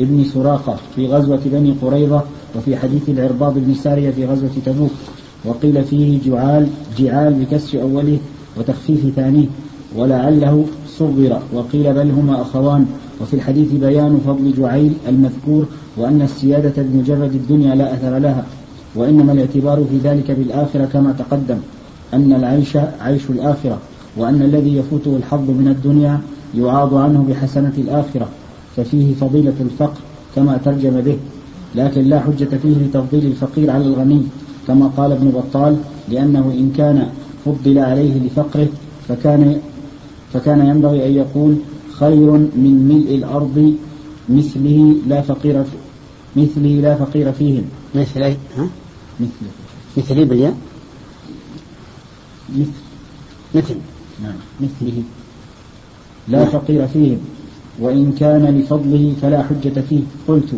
ابن 0.00 0.24
سراقة 0.24 0.76
في 0.96 1.06
غزوة 1.06 1.40
بني 1.44 1.74
قريظة 1.82 2.22
وفي 2.56 2.76
حديث 2.76 3.08
العرباض 3.08 3.54
بن 3.56 3.74
سارية 3.74 4.10
في 4.10 4.26
غزوة 4.26 4.50
تبوك. 4.66 4.90
وقيل 5.44 5.84
فيه 5.84 6.18
جعال 6.26 6.68
جعال 6.98 7.34
بكسر 7.34 7.82
أوله 7.82 8.18
وتخفيف 8.58 9.14
ثانية. 9.16 9.46
ولعله 9.96 10.64
صغر. 10.98 11.42
وقيل 11.52 11.94
بل 11.94 12.10
هما 12.10 12.42
أخوان. 12.42 12.86
وفي 13.20 13.34
الحديث 13.34 13.72
بيان 13.72 14.20
فضل 14.26 14.52
جعيل 14.58 14.92
المذكور 15.08 15.66
وأن 15.96 16.22
السيادة 16.22 16.82
بمجرد 16.82 17.34
الدنيا 17.34 17.74
لا 17.74 17.94
أثر 17.94 18.18
لها. 18.18 18.46
وإنما 18.94 19.32
الاعتبار 19.32 19.84
في 19.90 20.08
ذلك 20.08 20.30
بالآخرة 20.30 20.84
كما 20.84 21.12
تقدم. 21.18 21.58
أن 22.14 22.32
العيش 22.32 22.76
عيش 23.00 23.30
الآخرة 23.30 23.78
وأن 24.16 24.42
الذي 24.42 24.76
يفوته 24.76 25.16
الحظ 25.16 25.50
من 25.50 25.68
الدنيا 25.68 26.20
يعاض 26.54 26.94
عنه 26.94 27.24
بحسنة 27.28 27.72
الآخرة 27.78 28.28
ففيه 28.76 29.14
فضيلة 29.14 29.54
الفقر 29.60 30.00
كما 30.36 30.56
ترجم 30.56 31.00
به. 31.00 31.16
لكن 31.74 32.02
لا 32.02 32.20
حجة 32.20 32.56
فيه 32.62 32.76
لتفضيل 32.76 33.26
الفقير 33.26 33.70
على 33.70 33.84
الغني 33.84 34.22
كما 34.66 34.86
قال 34.96 35.12
ابن 35.12 35.30
بطال 35.30 35.76
لأنه 36.08 36.54
إن 36.58 36.72
كان 36.76 37.08
فضل 37.44 37.78
عليه 37.78 38.18
لفقره 38.18 38.68
فكان 39.08 39.60
فكان 40.32 40.66
ينبغي 40.66 41.06
أن 41.06 41.12
يقول 41.12 41.56
خير 41.92 42.30
من 42.32 42.88
ملء 42.88 43.14
الأرض 43.14 43.74
مثله 44.28 44.94
لا 45.06 45.20
فقير 45.20 45.64
مثله 46.36 46.80
لا 46.82 46.94
فقير 46.94 47.32
فيهم 47.32 47.62
مثل 47.94 48.22
ها؟ 48.22 48.68
مثله. 49.20 49.50
مثلي 49.96 50.24
بالياء؟ 50.24 50.54
مثل. 52.50 52.70
مثل. 53.54 53.74
نعم. 54.22 54.36
مثله. 54.60 55.02
لا 56.28 56.44
فقير 56.44 56.86
فيهم 56.86 57.18
وإن 57.78 58.12
كان 58.12 58.58
لفضله 58.58 59.14
فلا 59.22 59.42
حجة 59.42 59.80
فيه. 59.88 60.00
قلت. 60.28 60.54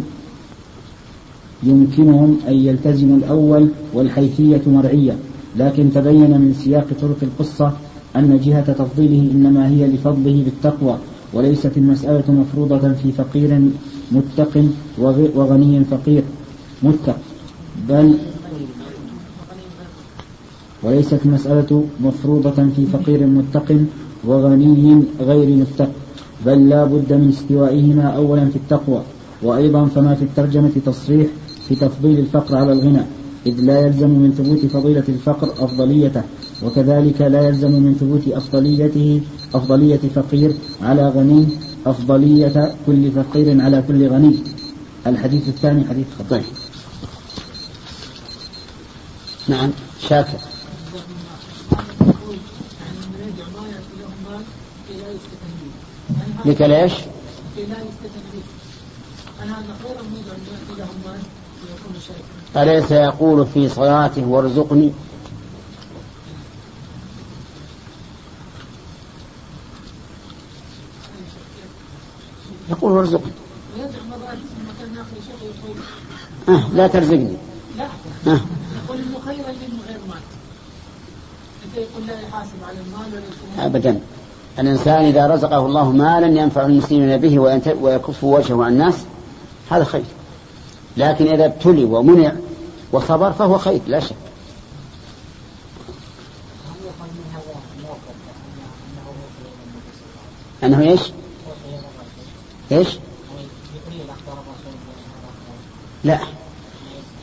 يمكنهم 1.62 2.38
أن 2.48 2.54
يلتزموا 2.54 3.16
الأول 3.16 3.68
والحيثية 3.92 4.62
مرعية. 4.66 5.16
لكن 5.56 5.92
تبين 5.94 6.30
من 6.30 6.54
سياق 6.64 6.86
طرق 7.00 7.16
القصة 7.22 7.72
أن 8.16 8.40
جهة 8.44 8.72
تفضيله 8.72 9.32
إنما 9.32 9.68
هي 9.68 9.86
لفضله 9.86 10.44
بالتقوى 10.44 10.98
وليست 11.32 11.76
المسألة 11.76 12.32
مفروضة 12.32 12.92
في 12.92 13.12
فقير 13.12 13.70
متق 14.12 14.64
وغني 14.98 15.84
فقير. 15.84 16.22
متق. 16.82 17.16
بل 17.88 18.14
وليست 20.82 21.20
المسألة 21.24 21.84
مفروضة 22.00 22.68
في 22.76 22.86
فقير 22.92 23.26
متق 23.26 23.84
وغني 24.24 25.02
غير 25.20 25.56
متق 25.56 25.90
بل 26.46 26.68
لا 26.68 26.84
بد 26.84 27.12
من 27.12 27.28
استوائهما 27.28 28.02
أولا 28.02 28.44
في 28.44 28.56
التقوى 28.56 29.02
وأيضا 29.42 29.84
فما 29.84 30.14
في 30.14 30.22
الترجمة 30.22 30.70
تصريح 30.86 31.26
في 31.68 31.74
تفضيل 31.74 32.18
الفقر 32.18 32.56
على 32.56 32.72
الغنى 32.72 33.02
إذ 33.46 33.60
لا 33.60 33.86
يلزم 33.86 34.10
من 34.10 34.32
ثبوت 34.32 34.66
فضيلة 34.66 35.04
الفقر 35.08 35.64
أفضليته 35.64 36.22
وكذلك 36.64 37.20
لا 37.20 37.48
يلزم 37.48 37.70
من 37.70 37.94
ثبوت 38.00 38.36
أفضليته 38.36 39.20
أفضلية 39.54 40.00
فقير 40.14 40.54
على 40.82 41.08
غني 41.08 41.48
أفضلية 41.86 42.74
كل 42.86 43.10
فقير 43.10 43.60
على 43.60 43.82
كل 43.88 44.08
غني. 44.08 44.34
الحديث 45.06 45.48
الثاني 45.48 45.84
حديث 45.84 46.06
خطير. 46.18 46.28
طيب. 46.30 46.42
نعم 49.48 49.70
شاكر. 50.08 50.38
لك 56.44 56.60
ليش؟ 56.62 56.92
أليس 62.56 62.90
يقول 62.90 63.46
في 63.46 63.68
صلاته 63.68 64.24
وارزقني 64.26 64.92
يقول 72.70 72.92
وارزقني 72.92 73.32
أه 76.48 76.68
لا 76.74 76.86
ترزقني 76.86 77.36
لا. 77.76 77.88
يقول 78.26 78.98
انه 78.98 79.18
خيرا 79.26 79.48
منه 79.52 79.80
غير 79.88 79.98
مال 80.08 80.20
يقول 81.76 82.06
لا 82.06 82.20
يحاسب 82.20 82.64
على 82.68 82.78
المال 82.80 83.22
ابدا 83.58 84.00
الإنسان 84.58 85.04
إذا 85.04 85.26
رزقه 85.26 85.66
الله 85.66 85.90
مالا 85.92 86.26
ينفع 86.26 86.66
المسلمين 86.66 87.16
به 87.16 87.38
ويكف 87.80 88.24
وجهه 88.24 88.64
عن 88.64 88.72
الناس 88.72 88.94
هذا 89.70 89.84
خير. 89.84 90.04
لكن 90.96 91.26
إذا 91.26 91.46
ابتلي 91.46 91.84
ومنع 91.84 92.32
وصبر 92.92 93.32
فهو 93.32 93.58
خير 93.58 93.80
لا 93.86 94.00
شك. 94.00 94.16
أنه 100.64 100.80
إيش؟ 100.80 101.00
إيش؟ 102.72 102.88
لا. 106.04 106.18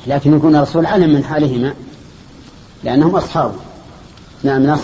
لكن 0.07 0.37
يكون 0.37 0.55
الرسول 0.55 0.85
علم 0.85 1.13
من 1.13 1.23
حالهما 1.23 1.73
لأنهم 2.83 3.15
أصحابه 3.15 3.59
نعم 4.43 4.63
نص 4.63 4.81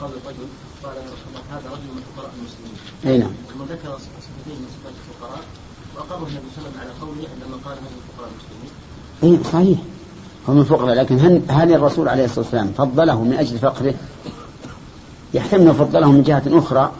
قال 0.00 0.10
الرجل 0.10 0.46
قال 0.82 0.96
يا 0.96 1.02
رسول 1.02 1.28
الله 1.28 1.58
هذا 1.58 1.70
رجل 1.70 1.88
من 1.96 2.02
فقراء 2.16 2.32
المسلمين. 2.38 2.74
اي 3.06 3.18
نعم. 3.18 3.32
ثم 3.52 3.64
ذكر 3.78 3.98
صفتين 3.98 4.58
من 4.58 4.68
صفات 4.74 4.92
الفقراء 5.08 5.40
واقره 5.96 6.28
النبي 6.28 6.46
صلى 6.56 6.66
الله 6.66 6.80
عليه 6.80 6.80
وسلم 6.80 6.80
على 6.80 6.90
قوله 7.00 7.28
عندما 7.34 7.56
قال 7.64 7.76
من 7.76 8.00
فقراء 8.08 8.30
المسلمين. 8.30 9.38
اي 9.38 9.44
صحيح. 9.52 9.78
هو 10.48 10.54
من 10.54 10.64
فقراء 10.64 10.94
لكن 10.94 11.18
هل, 11.18 11.42
هل 11.48 11.74
الرسول 11.74 12.08
عليه 12.08 12.24
الصلاة 12.24 12.44
والسلام 12.44 12.72
فضله 12.72 13.22
من 13.22 13.32
أجل 13.32 13.58
فقره؟ 13.58 13.94
يحتمل 15.34 15.74
فضله 15.74 16.12
من 16.12 16.22
جهة 16.22 16.42
أخرى 16.46 16.92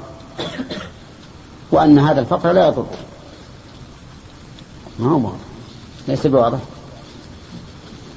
وأن 1.71 1.99
هذا 1.99 2.21
الفقر 2.21 2.53
لا 2.53 2.69
يضر 2.69 2.87
ما 4.99 5.11
هو 5.11 5.17
واضح 5.17 5.39
ليس 6.09 6.27
بواضح 6.27 6.59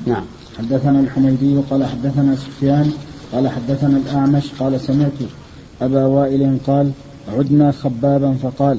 نعم 0.05 0.23
حدثنا 0.57 0.99
الحميدي 0.99 1.61
قال 1.69 1.85
حدثنا 1.85 2.35
سفيان 2.35 2.93
قال 3.33 3.49
حدثنا 3.49 3.97
الأعمش 3.97 4.43
قال 4.59 4.81
سمعت 4.81 5.11
أبا 5.81 6.05
وائل 6.05 6.57
قال 6.67 6.91
عدنا 7.37 7.71
خبابا 7.71 8.33
فقال 8.33 8.77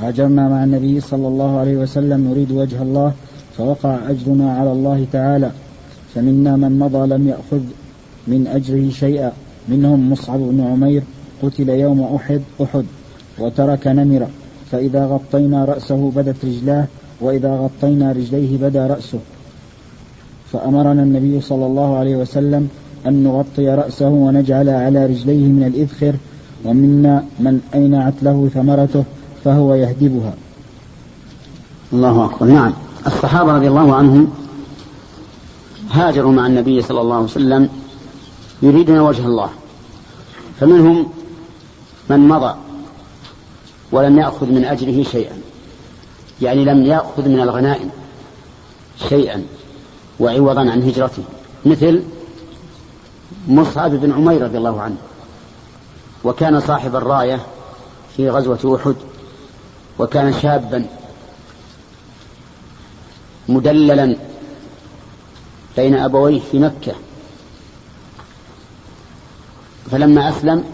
هاجرنا 0.00 0.48
مع 0.48 0.64
النبي 0.64 1.00
صلى 1.00 1.28
الله 1.28 1.58
عليه 1.58 1.76
وسلم 1.76 2.28
نريد 2.30 2.52
وجه 2.52 2.82
الله 2.82 3.12
فوقع 3.58 3.98
أجرنا 4.10 4.52
على 4.58 4.72
الله 4.72 5.06
تعالى. 5.12 5.50
فمنا 6.14 6.56
من 6.56 6.78
مضى 6.78 7.06
لم 7.14 7.28
يأخذ 7.28 7.62
من 8.26 8.46
أجره 8.46 8.90
شيئا. 8.90 9.32
منهم 9.68 10.12
مصعب 10.12 10.38
بن 10.40 10.60
عمير 10.60 11.02
قتل 11.42 11.68
يوم 11.68 12.02
أحد 12.02 12.40
أحد 12.62 12.84
وترك 13.38 13.86
نمرة 13.86 14.28
فإذا 14.70 15.06
غطينا 15.06 15.64
رأسه 15.64 16.10
بدت 16.16 16.44
رجلاه 16.44 16.86
وإذا 17.20 17.52
غطينا 17.56 18.12
رجليه 18.12 18.58
بدا 18.58 18.86
رأسه. 18.86 19.18
فأمرنا 20.52 21.02
النبي 21.02 21.40
صلى 21.40 21.66
الله 21.66 21.96
عليه 21.96 22.16
وسلم 22.16 22.68
أن 23.06 23.22
نغطي 23.22 23.68
رأسه 23.68 24.08
ونجعل 24.08 24.68
على 24.68 25.06
رجليه 25.06 25.46
من 25.46 25.62
الإذخر 25.66 26.14
ومنا 26.64 27.24
من 27.40 27.60
أينعت 27.74 28.14
له 28.22 28.50
ثمرته 28.54 29.04
فهو 29.44 29.74
يهدبها. 29.74 30.34
الله 31.92 32.24
أكبر. 32.24 32.46
نعم. 32.46 32.72
الصحابة 33.06 33.52
رضي 33.52 33.68
الله 33.68 33.94
عنهم 33.94 34.32
هاجروا 35.90 36.32
مع 36.32 36.46
النبي 36.46 36.82
صلى 36.82 37.00
الله 37.00 37.14
عليه 37.14 37.24
وسلم 37.24 37.68
يريدون 38.62 38.98
وجه 38.98 39.26
الله. 39.26 39.50
فمنهم 40.60 41.06
من 42.10 42.28
مضى 42.28 42.54
ولم 43.92 44.18
يأخذ 44.18 44.46
من 44.46 44.64
أجره 44.64 45.02
شيئا. 45.02 45.36
يعني 46.42 46.64
لم 46.64 46.84
يأخذ 46.84 47.28
من 47.28 47.40
الغنائم 47.40 47.88
شيئا 49.08 49.42
وعوضا 50.20 50.60
عن 50.60 50.82
هجرته. 50.82 51.22
مثل 51.66 52.02
مصعب 53.48 53.90
بن 53.90 54.12
عمير 54.12 54.42
رضي 54.42 54.58
الله 54.58 54.80
عنه. 54.80 54.96
وكان 56.24 56.60
صاحب 56.60 56.96
الراية 56.96 57.40
في 58.16 58.30
غزوة 58.30 58.80
أحد 58.80 58.94
وكان 59.98 60.32
شابا 60.42 60.86
مدللا 63.48 64.16
بين 65.76 65.94
أبويه 65.94 66.40
في 66.40 66.58
مكة. 66.58 66.92
فلما 69.90 70.28
أسلم 70.28 70.64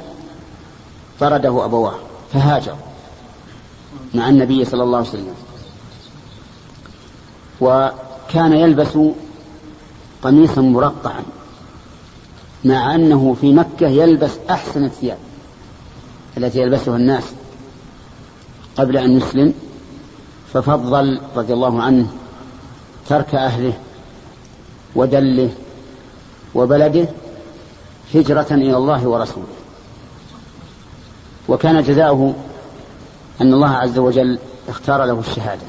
طرده 1.20 1.64
أبواه 1.64 1.94
فهاجر 2.32 2.76
مع 4.14 4.28
النبي 4.28 4.64
صلى 4.64 4.82
الله 4.82 4.98
عليه 4.98 5.08
وسلم. 5.08 5.34
وكان 7.60 8.52
يلبس 8.52 8.98
قميصا 10.22 10.60
مرقعا 10.60 11.22
مع 12.64 12.94
أنه 12.94 13.36
في 13.40 13.52
مكة 13.52 13.86
يلبس 13.88 14.30
أحسن 14.50 14.84
الثياب. 14.84 15.18
التي 16.36 16.58
يلبسها 16.60 16.96
الناس 16.96 17.24
قبل 18.76 18.96
أن 18.96 19.16
يسلم 19.16 19.54
ففضل 20.52 21.20
رضي 21.36 21.52
الله 21.52 21.82
عنه 21.82 22.06
ترك 23.08 23.34
أهله 23.34 23.72
ودله 24.94 25.50
وبلده 26.54 27.08
هجرة 28.14 28.46
إلى 28.50 28.76
الله 28.76 29.08
ورسوله. 29.08 29.46
وكان 31.48 31.82
جزاؤه 31.82 32.34
أن 33.40 33.54
الله 33.54 33.68
عز 33.68 33.98
وجل 33.98 34.38
اختار 34.68 35.04
له 35.04 35.20
الشهادة 35.20 35.66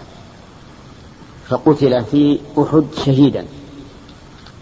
فقتل 1.47 2.03
في 2.03 2.39
أحد 2.59 2.85
شهيدا 3.05 3.45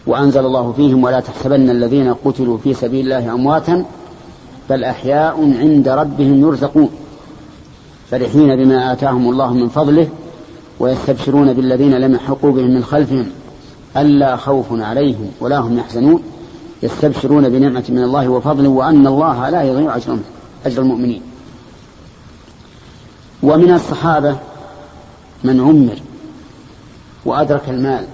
وأنزل 0.07 0.45
الله 0.45 0.71
فيهم 0.71 1.03
ولا 1.03 1.19
تحسبن 1.19 1.69
الذين 1.69 2.13
قتلوا 2.13 2.57
في 2.57 2.73
سبيل 2.73 3.05
الله 3.05 3.33
أمواتا 3.33 3.85
بل 4.69 4.83
أحياء 4.83 5.57
عند 5.59 5.89
ربهم 5.89 6.41
يرزقون 6.41 6.89
فرحين 8.11 8.55
بما 8.55 8.91
آتاهم 8.91 9.29
الله 9.29 9.53
من 9.53 9.69
فضله 9.69 10.07
ويستبشرون 10.79 11.53
بالذين 11.53 11.91
لم 11.91 12.13
يحقوا 12.13 12.51
بهم 12.51 12.71
من 12.71 12.83
خلفهم 12.83 13.29
ألا 13.97 14.35
خوف 14.35 14.65
عليهم 14.71 15.31
ولا 15.39 15.57
هم 15.57 15.77
يحزنون 15.77 16.23
يستبشرون 16.83 17.49
بنعمة 17.49 17.83
من 17.89 18.03
الله 18.03 18.29
وفضل 18.29 18.67
وأن 18.67 19.07
الله 19.07 19.49
لا 19.49 19.63
يضيع 19.63 19.95
أجر 20.65 20.81
المؤمنين. 20.81 21.21
ومن 23.43 23.73
الصحابة 23.73 24.37
من 25.43 25.59
عمر 25.59 25.99
وأدرك 27.25 27.69
المال 27.69 28.05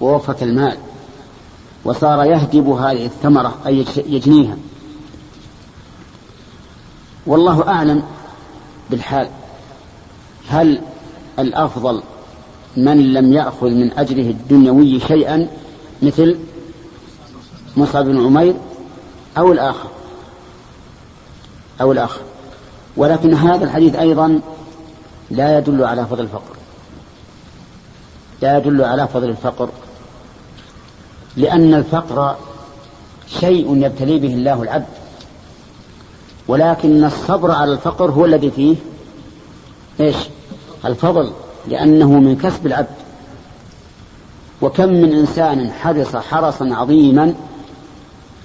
ووفت 0.00 0.42
المال 0.42 0.76
وصار 1.84 2.24
يهدب 2.24 2.68
هذه 2.68 3.06
الثمرة 3.06 3.54
أي 3.66 3.84
يجنيها 4.06 4.56
والله 7.28 7.68
أعلم 7.68 8.02
بالحال. 8.90 9.28
هل 10.48 10.80
الأفضل 11.38 12.02
من 12.76 13.12
لم 13.12 13.32
يأخذ 13.32 13.70
من 13.70 13.92
أجره 13.98 14.30
الدنيوي 14.30 15.00
شيئا 15.00 15.48
مثل 16.02 16.38
مصعب 17.76 18.04
بن 18.04 18.26
عمير 18.26 18.54
أو 19.38 19.52
الآخر؟ 19.52 19.88
أو 21.80 21.92
الآخر. 21.92 22.20
ولكن 22.96 23.34
هذا 23.34 23.64
الحديث 23.64 23.94
أيضا 23.96 24.40
لا 25.30 25.58
يدل 25.58 25.84
على 25.84 26.06
فضل 26.06 26.20
الفقر. 26.20 26.56
لا 28.42 28.58
يدل 28.58 28.84
على 28.84 29.08
فضل 29.08 29.28
الفقر. 29.28 29.68
لأن 31.36 31.74
الفقر 31.74 32.36
شيء 33.40 33.76
يبتلي 33.76 34.18
به 34.18 34.34
الله 34.34 34.62
العبد. 34.62 34.97
ولكن 36.48 37.04
الصبر 37.04 37.50
على 37.50 37.72
الفقر 37.72 38.10
هو 38.10 38.24
الذي 38.24 38.50
فيه 38.50 38.76
إيش؟ 40.00 40.16
الفضل 40.84 41.32
لأنه 41.68 42.10
من 42.12 42.36
كسب 42.36 42.66
العبد. 42.66 42.94
وكم 44.62 44.88
من 44.88 45.12
إنسان 45.12 45.70
حرص 45.70 46.16
حرصا 46.16 46.74
عظيما 46.74 47.34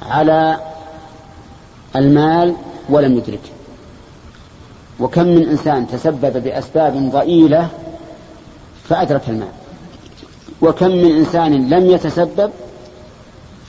على 0.01 0.57
المال 1.95 2.55
ولم 2.89 3.17
يدركه. 3.17 3.49
وكم 4.99 5.25
من 5.25 5.49
إنسان 5.49 5.87
تسبب 5.87 6.43
بأسباب 6.43 7.11
ضئيلة 7.11 7.69
فأدرك 8.89 9.29
المال. 9.29 9.51
وكم 10.61 10.87
من 10.87 11.11
إنسان 11.17 11.69
لم 11.69 11.85
يتسبب 11.85 12.51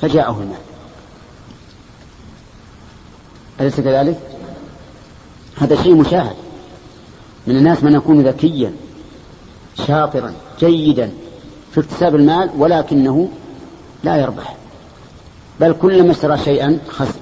فجاءه 0.01 0.39
المال. 0.41 0.64
أليس 3.61 3.81
كذلك؟ 3.81 4.19
هذا 5.57 5.83
شيء 5.83 5.95
مشاهد. 5.95 6.37
من 7.47 7.57
الناس 7.57 7.85
من 7.85 7.95
يكون 7.95 8.23
ذكيا 8.23 8.73
شاطرا 9.87 10.33
جيدا 10.61 11.11
في 11.73 11.81
اكتساب 11.81 12.15
المال 12.15 12.51
ولكنه 12.59 13.29
لا 14.05 14.17
يربح. 14.17 14.57
بل 15.61 15.73
كلما 15.73 16.11
اشترى 16.11 16.39
شيئا 16.39 16.79
خسر. 16.89 17.21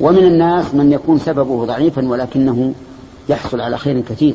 ومن 0.00 0.18
الناس 0.18 0.74
من 0.74 0.92
يكون 0.92 1.18
سببه 1.18 1.66
ضعيفا 1.66 2.08
ولكنه 2.08 2.74
يحصل 3.28 3.60
على 3.60 3.78
خير 3.78 4.00
كثير. 4.00 4.34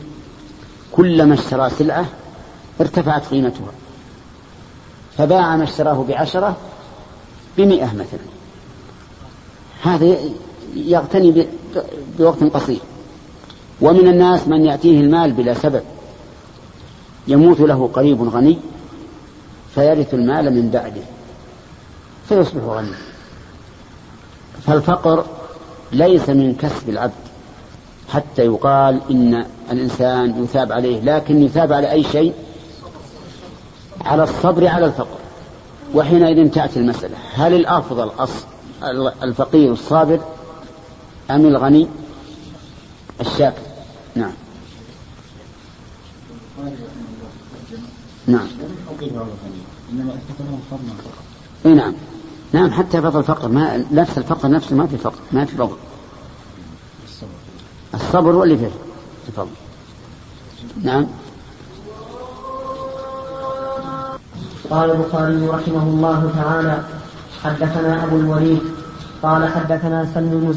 كلما 0.92 1.34
اشترى 1.34 1.70
سلعة 1.70 2.06
ارتفعت 2.82 3.28
قيمتها. 3.28 3.72
فباع 5.18 5.56
ما 5.56 5.63
اشتراه 5.63 6.06
بعشرة 6.10 6.58
بمئة 7.58 7.94
مثلا. 7.94 8.20
هذا 9.84 10.18
يغتني 10.75 11.47
بوقت 12.19 12.43
قصير. 12.43 12.79
ومن 13.82 14.08
الناس 14.08 14.47
من 14.47 14.65
يأتيه 14.65 14.99
المال 14.99 15.32
بلا 15.32 15.53
سبب. 15.53 15.82
يموت 17.27 17.60
له 17.60 17.89
قريب 17.93 18.29
غني 18.29 18.58
فيرث 19.75 20.13
المال 20.13 20.53
من 20.53 20.69
بعده 20.69 21.01
فيصبح 22.29 22.63
غنيا. 22.63 22.97
فالفقر 24.67 25.25
ليس 25.91 26.29
من 26.29 26.55
كسب 26.55 26.89
العبد 26.89 27.13
حتى 28.10 28.45
يقال 28.45 29.01
إن 29.12 29.45
الإنسان 29.71 30.43
يثاب 30.43 30.71
عليه 30.71 31.01
لكن 31.01 31.43
يثاب 31.43 31.73
على 31.73 31.91
أي 31.91 32.03
شيء؟ 32.03 32.34
على 34.05 34.23
الصبر 34.23 34.67
على 34.67 34.86
الفقر. 34.86 35.17
وحينئذ 35.95 36.51
تأتي 36.51 36.79
المسألة 36.79 37.15
هل 37.34 37.53
الأفضل 37.53 38.12
الفقير 39.23 39.71
الصابر 39.71 40.19
أم 41.32 41.46
الغني 41.46 41.88
الشاكر 43.22 43.62
نعم. 44.15 44.32
نعم. 48.28 48.48
إي 51.65 51.74
نعم. 51.74 51.94
نعم 52.54 52.72
حتى 52.72 53.02
فضل 53.02 53.20
الفقر 53.20 53.48
ما 53.48 53.86
نفس 53.92 54.18
الفقر 54.18 54.50
نفسه 54.50 54.76
ما 54.76 54.88
في 54.88 54.98
فقر 54.98 55.20
ما 55.32 55.46
في 55.46 55.56
فضل 55.56 55.76
الصبر 57.94 58.32
هو 58.32 58.44
اللي 58.44 58.58
فيه 58.58 58.72
الفضل 59.28 59.50
نعم. 60.84 61.08
قال 64.70 64.92
البخاري 64.92 65.48
رحمه 65.48 65.84
الله 65.84 66.32
تعالى 66.36 66.84
حدثنا 67.44 68.04
أبو 68.04 68.15
الوليد 68.15 68.60
قال 69.24 69.48
حدثنا 69.48 70.10
سلم 70.13 70.30
بن 70.30 70.54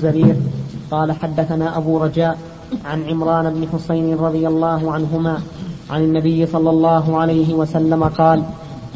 قال 0.93 1.13
حدثنا 1.13 1.77
أبو 1.77 1.99
رجاء 1.99 2.39
عن 2.85 3.05
عمران 3.09 3.55
بن 3.55 3.69
حسين 3.73 4.17
رضي 4.19 4.49
الله 4.49 4.93
عنهما 4.93 5.39
عن 5.91 6.03
النبي 6.03 6.47
صلى 6.47 6.71
الله 6.71 7.19
عليه 7.19 7.55
وسلم 7.55 8.05
قال 8.05 8.43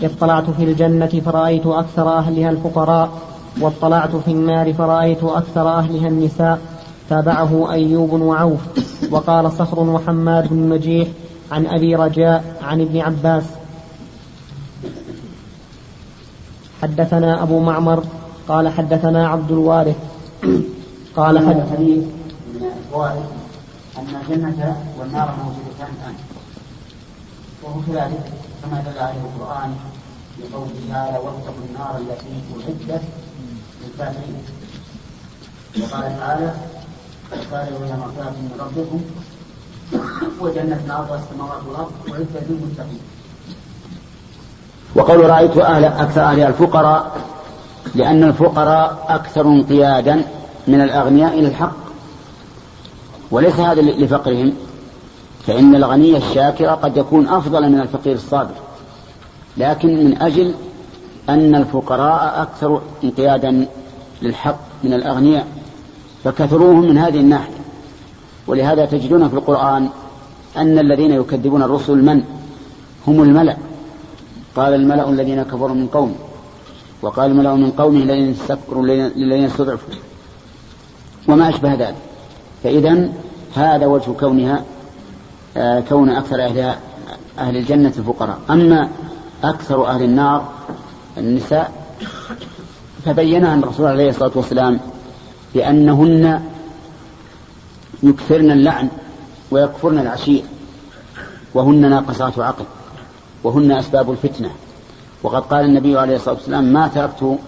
اطلعت 0.03 0.51
في 0.51 0.65
الجنة 0.65 1.07
فرأيت 1.07 1.67
أكثر 1.67 2.09
أهلها 2.19 2.51
الفقراء 2.51 3.11
واطلعت 3.61 4.17
في 4.17 4.31
النار 4.31 4.73
فرأيت 4.73 5.25
أكثر 5.25 5.69
أهلها 5.69 6.09
النساء. 6.09 6.59
تابعه 7.11 7.73
أيوب 7.73 8.13
وعوف 8.13 8.61
وقال 9.11 9.53
صخر 9.53 9.81
وحماد 9.81 10.49
بن 10.49 10.69
مجيح 10.69 11.09
عن 11.53 11.67
أبي 11.67 11.95
رجاء 11.95 12.45
عن 12.63 12.81
ابن 12.81 13.01
عباس. 13.01 13.45
حدثنا 16.83 17.43
أبو 17.43 17.61
معمر 17.61 18.05
قال 18.49 18.69
حدثنا 18.69 19.29
عبد 19.29 19.51
الوارث. 19.51 19.97
قال 21.17 21.39
حديث 21.39 22.05
من 22.55 22.73
الفوائد 22.79 23.25
أن 23.99 24.07
الجنة 24.21 24.77
والنار 24.99 25.35
موجودتان 25.45 25.89
الآن 26.01 26.15
وهو 27.63 27.81
كذلك 27.87 28.33
كما 28.63 28.81
دل 28.81 28.99
عليه 28.99 29.21
القرآن 29.21 29.75
بقوله 30.39 30.73
تعالى 30.93 31.19
واتقوا 31.19 31.65
النار 31.69 31.97
التي 32.01 32.27
أعدت 32.57 33.03
للكافرين. 33.85 34.43
وقال 35.81 36.19
تعالى 36.19 36.55
وقالوا 37.33 37.79
إلى 37.79 37.97
مغفرة 37.97 38.31
من 38.31 38.57
ربكم 38.61 39.01
وجنة 40.41 40.95
عرضها 40.95 41.21
السماوات 41.25 41.63
والأرض 41.69 41.93
وعدت 42.11 42.47
للمتقين. 42.49 43.01
وقول 44.95 45.31
رأيت 45.31 45.57
أهل 45.57 45.85
أكثر 45.85 46.23
أهلها 46.23 46.49
الفقراء 46.49 47.21
لأن 47.95 48.25
الفقراء 48.25 49.07
أكثر 49.09 49.47
انقيادا. 49.47 50.36
من 50.67 50.81
الأغنياء 50.81 51.39
إلى 51.39 51.49
الحق. 51.49 51.77
وليس 53.31 53.55
هذا 53.55 53.83
لفقرهم 53.83 54.53
فإن 55.47 55.75
الغني 55.75 56.17
الشاكر 56.17 56.67
قد 56.67 56.97
يكون 56.97 57.29
أفضل 57.29 57.73
من 57.73 57.81
الفقير 57.81 58.15
الصابر. 58.15 58.55
لكن 59.57 60.05
من 60.05 60.23
أجل 60.23 60.55
أن 61.29 61.55
الفقراء 61.55 62.43
أكثر 62.43 62.81
انقيادا 63.05 63.67
للحق 64.23 64.59
من 64.85 64.93
الأغنياء 64.93 65.47
فكثروهم 66.25 66.81
من 66.81 66.99
هذه 66.99 67.21
الناحية. 67.21 67.55
ولهذا 68.47 68.85
تجدون 68.85 69.29
في 69.29 69.35
القرآن 69.35 69.89
أن 70.57 70.79
الذين 70.79 71.13
يكذبون 71.13 71.63
الرسل 71.63 72.05
من؟ 72.05 72.23
هم 73.07 73.23
الملأ. 73.23 73.57
قال 74.57 74.75
الملأ 74.75 75.09
الذين 75.11 75.43
كفروا 75.43 75.75
من 75.75 75.87
قومه 75.87 76.15
وقال 77.03 77.31
الملأ 77.31 77.55
من 77.55 77.71
قومه 77.71 77.99
لئن 77.99 78.31
استكبروا 78.31 78.87
للذين 78.87 79.45
استضعفوا. 79.45 79.95
وما 81.29 81.49
أشبه 81.49 81.75
ذلك. 81.75 81.97
فإذا 82.63 83.09
هذا 83.57 83.87
وجه 83.87 84.11
كونها 84.21 84.65
آه 85.57 85.81
كون 85.81 86.11
أكثر 86.11 86.45
أهل 86.45 86.75
أهل 87.39 87.57
الجنة 87.57 87.93
الفقراء. 87.99 88.39
أما 88.51 88.89
أكثر 89.45 89.87
أهل 89.87 90.03
النار 90.03 90.49
النساء 91.19 91.73
فبينها 93.05 93.55
الرسول 93.55 93.87
عليه 93.87 94.09
الصلاة 94.09 94.31
والسلام 94.35 94.81
بأنهن 95.55 96.43
يكثرن 98.03 98.51
اللعن 98.51 98.89
ويكفرن 99.51 99.99
العشير 99.99 100.43
وهن 101.55 101.91
ناقصات 101.91 102.39
عقل 102.39 102.65
وهن 103.45 103.73
أسباب 103.73 104.11
الفتنة. 104.11 104.51
وقد 105.23 105.43
قال 105.43 105.65
النبي 105.65 105.99
عليه 105.99 106.17
الصلاة 106.17 106.35
والسلام 106.35 106.65
ما 106.65 106.89
تركت 106.89 107.39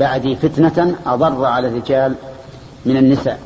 بعدي 0.00 0.36
فتنة 0.36 0.96
أضر 1.06 1.44
على 1.44 1.68
الرجال 1.68 2.14
من 2.86 2.96
النساء. 2.96 3.40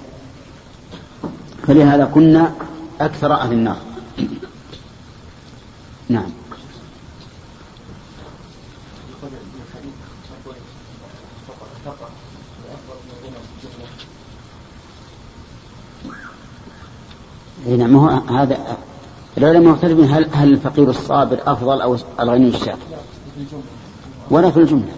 فلهذا 1.66 2.04
كنا 2.04 2.52
أكثر 3.00 3.32
أهل 3.32 3.52
النار. 3.52 3.76
نعم. 6.08 6.30
اي 17.66 17.76
نعم 17.76 17.96
هو 17.96 18.08
هذا 18.08 18.58
العلماء 19.38 19.72
مختلفين 19.72 20.04
هل 20.04 20.28
هل 20.32 20.52
الفقير 20.52 20.90
الصابر 20.90 21.38
أفضل 21.46 21.80
أو 21.80 21.96
الغني 22.20 22.48
الشاكر؟ 22.48 22.78
ولا 24.30 24.50
في 24.50 24.56
الجملة. 24.56 24.92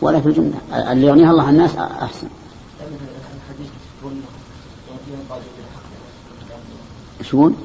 ولا 0.00 0.20
في 0.20 0.26
الجملة. 0.26 0.58
اللي 0.92 1.06
يغنيها 1.06 1.30
الله 1.30 1.50
الناس 1.50 1.76
أحسن. 1.76 2.28
شلون؟ 7.22 7.56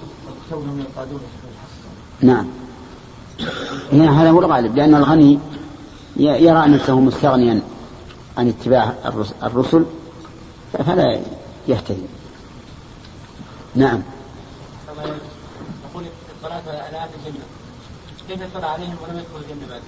نعم. 2.21 2.47
هنا 3.91 4.21
هذا 4.21 4.29
هو 4.29 4.39
الغالب 4.39 4.75
لأن 4.75 4.95
الغني 4.95 5.39
يرى 6.17 6.67
نفسه 6.67 6.99
مستغنيا 6.99 7.61
عن 8.37 8.47
اتباع 8.47 8.93
الرسل 9.43 9.85
فلا 10.73 11.19
يهتدي. 11.67 12.05
نعم. 13.75 14.01
اطلعت 16.43 16.67
على 16.67 16.97
أهل 16.97 17.09
الجنة. 17.25 17.43
كيف 18.29 18.63
عليهم 18.63 18.95
ولم 19.03 19.23
الجنة 19.35 19.69
بعد؟ 19.69 19.81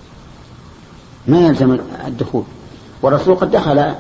ما 1.28 1.48
يلزم 1.48 1.80
الدخول. 2.08 2.44
والرسول 3.02 3.36
قد 3.36 3.52
دخل 3.52 3.96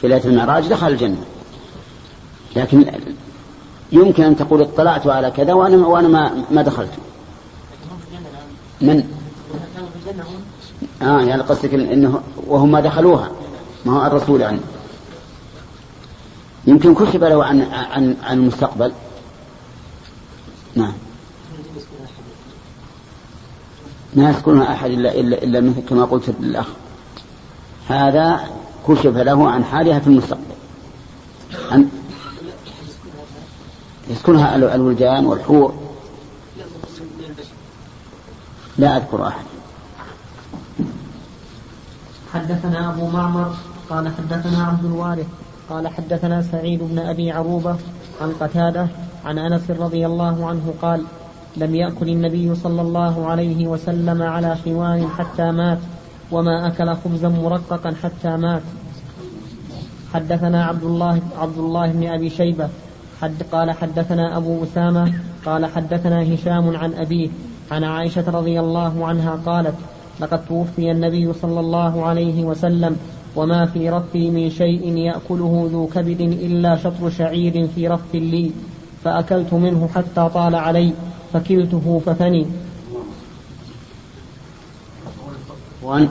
في 0.00 0.08
ليلة 0.08 0.24
المعراج 0.24 0.68
دخل 0.68 0.88
الجنة. 0.88 1.24
لكن 2.56 2.84
يمكن 3.94 4.22
أن 4.24 4.36
تقول 4.36 4.62
اطلعت 4.62 5.06
على 5.06 5.30
كذا 5.30 5.52
وأنا 5.52 5.86
وأنا 5.86 6.08
ما 6.08 6.44
ما 6.50 6.62
دخلت. 6.62 6.90
من؟ 8.80 9.04
آه 11.02 11.20
يعني 11.20 11.42
قصدك 11.42 11.74
إنه 11.74 12.20
وهم 12.46 12.72
ما 12.72 12.80
دخلوها. 12.80 13.30
ما 13.86 13.92
هو 13.92 14.06
الرسول 14.06 14.40
يعني. 14.40 14.58
يمكن 16.66 16.94
كشف 16.94 17.16
له 17.16 17.44
عن 17.44 17.60
عن 17.62 18.16
عن 18.22 18.38
المستقبل. 18.38 18.92
نعم. 20.74 20.92
ما 24.14 24.30
يسكنها 24.30 24.72
أحد 24.72 24.90
إلا, 24.90 25.14
إلا, 25.14 25.42
إلا 25.42 25.60
مثل 25.60 25.80
كما 25.88 26.04
قلت 26.04 26.34
للأخ. 26.40 26.66
هذا 27.88 28.40
كشف 28.88 29.16
له 29.16 29.50
عن 29.50 29.64
حالها 29.64 29.98
في 29.98 30.06
المستقبل. 30.06 30.54
عن 31.70 31.88
يسكنها 34.10 34.56
الولدان 34.74 35.26
والحور. 35.26 35.74
لا 38.78 38.96
أذكر 38.96 39.28
أحد. 39.28 39.44
حدثنا 42.34 42.90
أبو 42.90 43.06
معمر 43.06 43.54
قال 43.90 44.08
حدثنا 44.08 44.66
عبد 44.66 44.84
الوارث 44.84 45.26
قال 45.70 45.88
حدثنا 45.88 46.42
سعيد 46.42 46.82
بن 46.82 46.98
أبي 46.98 47.32
عروبة 47.32 47.76
عن 48.20 48.32
قتادة 48.40 48.88
عن 49.24 49.38
أنس 49.38 49.70
رضي 49.70 50.06
الله 50.06 50.46
عنه 50.46 50.74
قال 50.82 51.04
لم 51.56 51.74
يأكل 51.74 52.08
النبي 52.08 52.54
صلى 52.54 52.82
الله 52.82 53.26
عليه 53.26 53.66
وسلم 53.66 54.22
على 54.22 54.56
خوان 54.64 55.08
حتى 55.18 55.50
مات 55.52 55.78
وما 56.32 56.66
أكل 56.66 56.94
خبزا 56.94 57.28
مرققا 57.28 57.94
حتى 58.02 58.36
مات. 58.36 58.62
حدثنا 60.14 60.64
عبد 60.64 60.84
الله 60.84 61.20
عبد 61.38 61.58
الله 61.58 61.86
بن 61.86 62.06
أبي 62.08 62.30
شيبة 62.30 62.68
حد 63.24 63.42
قال 63.52 63.70
حدثنا 63.70 64.36
أبو 64.36 64.64
أسامة 64.64 65.12
قال 65.46 65.66
حدثنا 65.66 66.34
هشام 66.34 66.76
عن 66.76 66.94
أبيه 66.94 67.28
عن 67.70 67.84
عائشة 67.84 68.30
رضي 68.30 68.60
الله 68.60 69.06
عنها 69.06 69.38
قالت 69.46 69.74
لقد 70.20 70.46
توفي 70.46 70.90
النبي 70.90 71.32
صلى 71.32 71.60
الله 71.60 72.04
عليه 72.04 72.44
وسلم 72.44 72.96
وما 73.36 73.66
في 73.66 73.90
رفي 73.90 74.30
من 74.30 74.50
شيء 74.50 74.96
يأكله 74.96 75.68
ذو 75.72 75.86
كبد 75.86 76.20
إلا 76.20 76.76
شطر 76.76 77.10
شعير 77.10 77.68
في 77.74 77.88
رف 77.88 78.14
لي 78.14 78.50
فأكلت 79.04 79.54
منه 79.54 79.88
حتى 79.94 80.28
طال 80.34 80.54
علي 80.54 80.92
فكلته 81.32 82.02
ففني. 82.06 82.46
وأن 85.82 86.08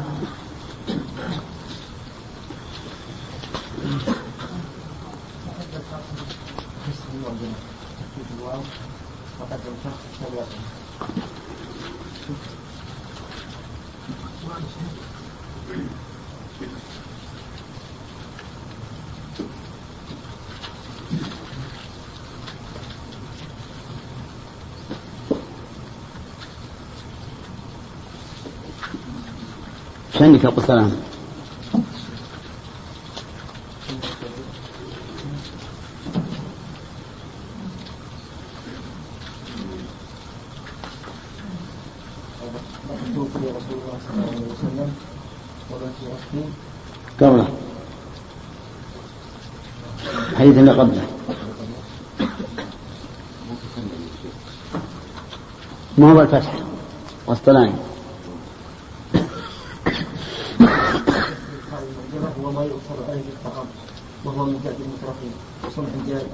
عندك 30.23 30.45
أبو 30.45 30.61
سلام. 30.61 30.91
قبله. 47.21 47.47
حديث 50.37 50.57
اللي 50.57 50.71
قبله. 50.71 51.07
ما 55.97 56.11
هو 56.11 56.21
الفتح 56.21 56.53
والصلاة. 57.27 57.92
وهو 64.35 64.45
من 64.45 64.59
جهة 64.63 64.75
المترفين 64.85 65.33
وصنع 65.63 65.87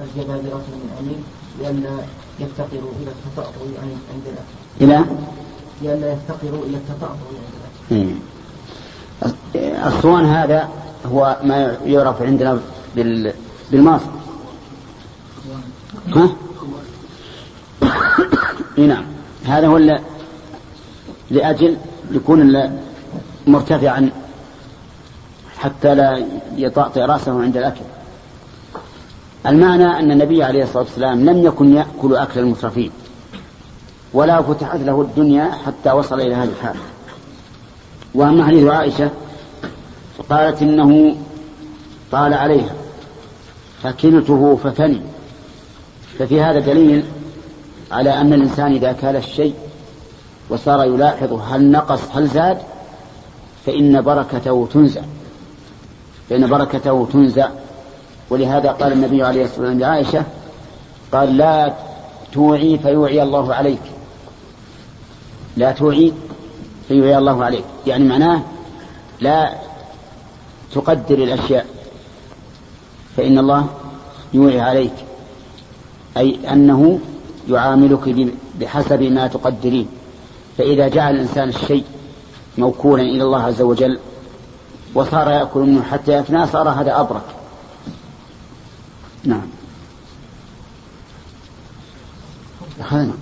الجبابرة 0.04 0.64
من 0.68 0.90
أمين 1.00 1.24
لئلا 1.58 1.96
يفتقروا 2.40 2.90
إلى 3.02 3.10
التطأطؤ 3.10 3.62
عند 4.12 4.24
الأكل. 4.26 4.56
إلى؟ 4.80 5.04
لئلا 5.82 6.12
يفتقروا 6.12 6.64
إلى 6.64 6.76
التطأطؤ 6.76 7.26
عند 7.90 8.06
الأكل. 8.10 8.14
الصوان 9.86 10.24
هذا 10.24 10.68
هو 11.06 11.36
ما 11.44 11.76
يعرف 11.84 12.22
عندنا 12.22 12.60
بال... 12.96 13.32
بالماص 13.70 14.00
ها؟ 16.16 16.28
نعم 18.78 19.04
هذا 19.44 19.66
هو 19.66 19.98
لأجل 21.30 21.76
يكون 22.12 22.70
مرتفعا 23.46 24.10
حتى 25.60 25.94
لا 25.94 26.26
يطأطئ 26.56 27.00
رأسه 27.00 27.42
عند 27.42 27.56
الأكل. 27.56 27.80
المعنى 29.46 29.84
أن 29.84 30.10
النبي 30.12 30.44
عليه 30.44 30.62
الصلاة 30.62 30.82
والسلام 30.82 31.24
لم 31.24 31.44
يكن 31.44 31.74
يأكل 31.74 32.16
أكل 32.16 32.40
المترفين 32.40 32.90
ولا 34.12 34.42
فتحت 34.42 34.80
له 34.80 35.00
الدنيا 35.00 35.50
حتى 35.66 35.92
وصل 35.92 36.20
إلى 36.20 36.34
هذه 36.34 36.48
الحال 36.48 36.76
وأما 38.14 38.46
حديث 38.46 38.68
عائشة 38.70 39.10
فقالت 40.18 40.62
إنه 40.62 41.16
طال 42.12 42.34
عليها 42.34 42.74
فكلته 43.82 44.58
ففني. 44.64 45.02
ففي 46.18 46.40
هذا 46.40 46.58
دليل 46.58 47.04
على 47.92 48.20
أن 48.20 48.32
الإنسان 48.32 48.72
إذا 48.72 48.92
كال 48.92 49.16
الشيء 49.16 49.54
وصار 50.48 50.84
يلاحظ 50.84 51.32
هل 51.32 51.70
نقص 51.70 52.00
هل 52.12 52.28
زاد 52.28 52.58
فإن 53.66 54.00
بركته 54.00 54.68
تنزع 54.72 55.00
فإن 56.30 56.46
بركته 56.46 57.08
تنزع 57.12 57.48
ولهذا 58.30 58.70
قال 58.72 58.92
النبي 58.92 59.22
عليه 59.22 59.44
الصلاة 59.44 59.60
والسلام 59.60 59.78
لعائشة 59.78 60.24
قال 61.12 61.36
لا 61.36 61.74
توعي 62.32 62.78
فيوعي 62.78 63.22
الله 63.22 63.54
عليك. 63.54 63.82
لا 65.56 65.72
توعي 65.72 66.12
فيوعي 66.88 67.18
الله 67.18 67.44
عليك. 67.44 67.64
يعني 67.86 68.04
معناه 68.04 68.42
لا 69.20 69.54
تقدر 70.74 71.18
الأشياء. 71.18 71.66
فإن 73.16 73.38
الله 73.38 73.66
يوعي 74.34 74.60
عليك. 74.60 74.94
أي 76.16 76.38
أنه 76.52 77.00
يعاملك 77.48 78.32
بحسب 78.60 79.02
ما 79.02 79.26
تقدرين. 79.26 79.88
فإذا 80.58 80.88
جعل 80.88 81.14
الإنسان 81.14 81.48
الشيء 81.48 81.84
موكولا 82.58 83.02
إلى 83.02 83.22
الله 83.22 83.42
عز 83.42 83.62
وجل 83.62 83.98
وصار 84.94 85.30
يأكل 85.30 85.60
منه 85.60 85.82
حتى 85.82 86.12
يفنى 86.12 86.46
صار 86.46 86.68
هذا 86.68 87.00
أبرك 87.00 87.22
نعم. 89.24 89.46
أخذنا. 92.80 93.12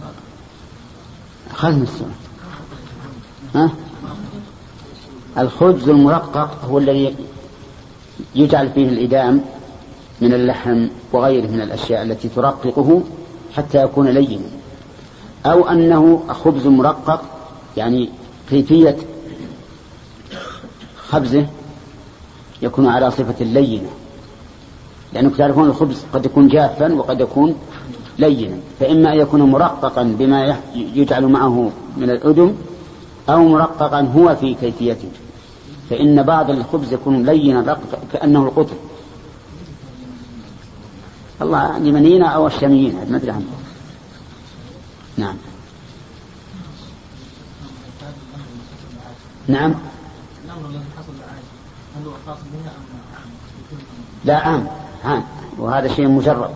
أخذنا 1.50 1.82
السنة 1.82 2.14
ها؟ 3.54 3.70
الخبز 5.38 5.88
المرقق 5.88 6.64
هو 6.64 6.78
الذي 6.78 7.14
يجعل 8.34 8.70
فيه 8.70 8.88
الإدام 8.88 9.40
من 10.20 10.34
اللحم 10.34 10.86
وغيره 11.12 11.46
من 11.46 11.60
الأشياء 11.60 12.02
التي 12.02 12.28
ترققه 12.28 13.02
حتى 13.56 13.82
يكون 13.82 14.08
لينا 14.08 14.44
أو 15.46 15.68
أنه 15.68 16.24
خبز 16.28 16.66
مرقق 16.66 17.24
يعني 17.76 18.10
كيفية 18.50 18.96
خبزه 21.08 21.46
يكون 22.62 22.86
على 22.86 23.10
صفة 23.10 23.44
لينة. 23.44 23.88
لأنك 25.12 25.36
تعرفون 25.36 25.68
الخبز 25.68 26.04
قد 26.12 26.26
يكون 26.26 26.48
جافا 26.48 26.94
وقد 26.94 27.20
يكون 27.20 27.54
لينا. 28.18 28.56
فإما 28.80 29.12
أن 29.12 29.18
يكون 29.18 29.42
مرققا 29.42 30.02
بما 30.02 30.56
يجعل 30.74 31.26
معه 31.26 31.70
من 31.96 32.10
الأدم 32.10 32.54
أو 33.28 33.48
مرققا 33.48 34.00
هو 34.00 34.36
في 34.36 34.54
كيفيته. 34.54 35.08
فإن 35.90 36.22
بعض 36.22 36.50
الخبز 36.50 36.92
يكون 36.92 37.26
لينا 37.26 37.78
كأنه 38.12 38.42
القطن. 38.42 38.76
الله 41.42 41.76
اليمنيين 41.76 42.22
أو 42.22 42.46
الشاميين 42.46 42.94
ما 43.10 43.16
أدري 43.16 43.30
عنه. 43.30 43.44
نعم. 45.16 45.36
نعم. 49.48 49.74
لا 54.24 54.36
عام 54.36 54.66
عام. 55.04 55.24
وهذا 55.58 55.88
شيء 55.94 56.08
مجرد. 56.08 56.50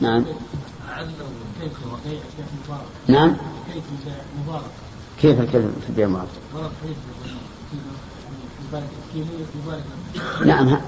نعم. 0.00 0.24
نعم. 3.08 3.36
كيف 5.20 5.40
الكلب 5.40 5.74
في 5.82 5.88
البيع 5.88 6.06
المبارك 6.06 6.28
نعم. 10.46 10.80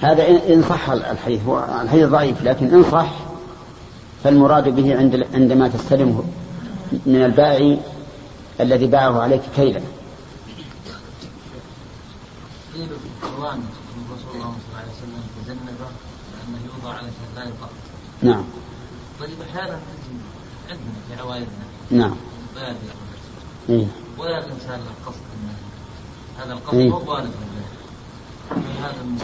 هذا 0.00 0.28
إن 0.28 0.62
صح 0.68 0.90
الحديث. 0.90 1.40
هو 1.46 1.80
الحديث 1.82 2.08
ضعيف 2.08 2.42
لكن 2.42 2.74
إن 2.74 2.84
صح 2.92 3.10
فالمراد 4.24 4.68
به 4.68 4.98
عند 4.98 5.26
عندما 5.34 5.68
تستلمه 5.68 6.24
من 7.06 7.24
البائع 7.24 7.78
الذي 8.60 8.86
باعه 8.86 9.22
عليك 9.22 9.42
كيلا. 9.56 9.80
قيل 12.74 12.88
في 12.88 13.26
القرآن 13.26 13.60
رسول 14.14 14.34
الله 14.34 14.46
صلى 14.46 14.66
الله 14.68 14.78
عليه 14.78 14.92
وسلم 14.92 15.22
تجنب 15.44 15.78
أنه 16.48 16.58
يوضع 16.66 16.96
على 16.96 17.08
لا 17.36 17.42
يقع 17.42 17.68
نعم. 18.22 18.44
طيب 19.20 19.30
أحيانا 19.50 19.78
عندنا 20.70 20.94
في 21.08 21.22
عوائلنا 21.22 21.46
نعم. 21.90 22.14
إيه؟ 23.68 23.86
ولا 24.18 24.38
الإنسان 24.38 24.80
له 24.80 25.06
قصد 25.06 25.20
هذا 26.38 26.52
القصد 26.52 26.74
إيه؟ 26.74 26.90
هو 26.90 26.98
غالب 26.98 27.30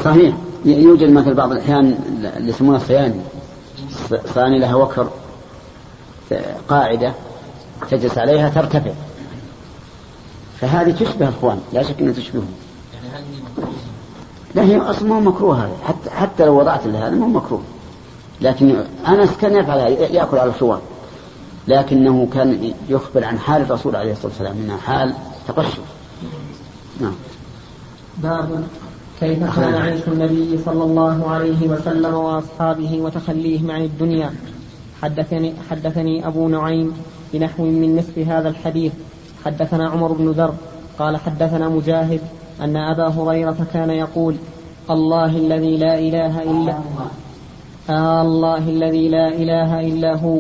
صحيح. 0.04 0.36
يوجد 0.64 1.10
مثل 1.10 1.34
بعض 1.34 1.52
الأحيان 1.52 1.98
اللي 2.36 2.48
يسمونها 2.48 2.80
الصياني 2.80 3.20
صياني 4.34 4.58
لها 4.58 4.74
وكر 4.74 5.10
قاعدة 6.68 7.14
تجلس 7.90 8.18
عليها 8.18 8.48
ترتفع. 8.48 8.92
فهذه 10.60 10.90
تشبه 10.90 11.28
اخوان 11.28 11.60
لا 11.72 11.82
شك 11.82 12.00
أنها 12.00 12.12
تشبههم. 12.12 12.54
لا 14.54 14.62
هي 14.62 14.76
أصلا 14.76 15.08
مو 15.08 15.20
مكروه 15.20 15.64
هذا. 15.64 15.76
حتى 15.84 16.10
حتى 16.10 16.46
لو 16.46 16.60
وضعت 16.60 16.86
لهذا 16.86 17.10
مو 17.10 17.26
مكروه. 17.26 17.62
لكن 18.40 18.84
انس 19.08 19.36
كان 19.36 19.56
يفعل 19.56 19.78
يأكل 19.90 20.38
على 20.38 20.50
الخوان 20.50 20.80
لكنه 21.68 22.28
كان 22.32 22.72
يخبر 22.88 23.24
عن 23.24 23.38
حال 23.38 23.62
الرسول 23.62 23.96
عليه 23.96 24.12
الصلاة 24.12 24.26
والسلام 24.26 24.56
إنها 24.56 24.76
حال 24.76 25.14
تقشف. 25.48 25.80
نعم. 27.00 27.14
باب 28.18 28.64
كيف 29.20 29.56
كان 29.56 29.74
عيش 29.74 30.08
النبي 30.08 30.58
صلى 30.64 30.84
الله 30.84 31.30
عليه 31.30 31.68
وسلم 31.68 32.14
وأصحابه 32.14 33.00
وتخليهم 33.00 33.70
عن 33.70 33.82
الدنيا. 33.82 34.34
حدثني 35.02 35.54
حدثني 35.70 36.26
أبو 36.26 36.48
نعيم 36.48 36.92
بنحو 37.32 37.64
من 37.64 37.96
نصف 37.96 38.18
هذا 38.18 38.48
الحديث. 38.48 38.92
حدثنا 39.44 39.88
عمر 39.88 40.12
بن 40.12 40.30
ذر 40.30 40.54
قال 40.98 41.16
حدثنا 41.16 41.68
مجاهد 41.68 42.20
أن 42.60 42.76
أبا 42.76 43.08
هريرة 43.08 43.56
كان 43.72 43.90
يقول 43.90 44.34
الله 44.90 45.36
الذي 45.36 45.76
لا 45.76 45.98
إله 45.98 46.42
إلا 46.42 46.74
آه 47.90 48.22
الله 48.22 48.58
الذي 48.58 49.08
لا 49.08 49.28
إله 49.28 49.80
إلا 49.80 50.16
هو. 50.16 50.38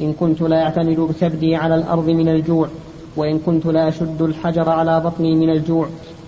إن 0.00 0.12
كنت 0.12 0.42
لا 0.42 0.62
أعتمد 0.62 1.00
بكبدي 1.00 1.56
على 1.56 1.74
الأرض 1.74 2.08
من 2.08 2.28
الجوع 2.28 2.68
وإن 3.16 3.38
كنت 3.38 3.66
لا 3.66 3.88
أشد 3.88 4.22
الحجر 4.22 4.70
على 4.70 5.00
بطني 5.00 5.34
من 5.34 5.50
الجوع 5.50 5.86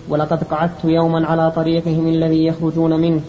ولقد 0.08 0.44
قعدت 0.44 0.84
يوما 0.84 1.26
على 1.26 1.50
طريقهم 1.50 2.08
الذي 2.08 2.46
يخرجون 2.46 3.00
منه. 3.00 3.20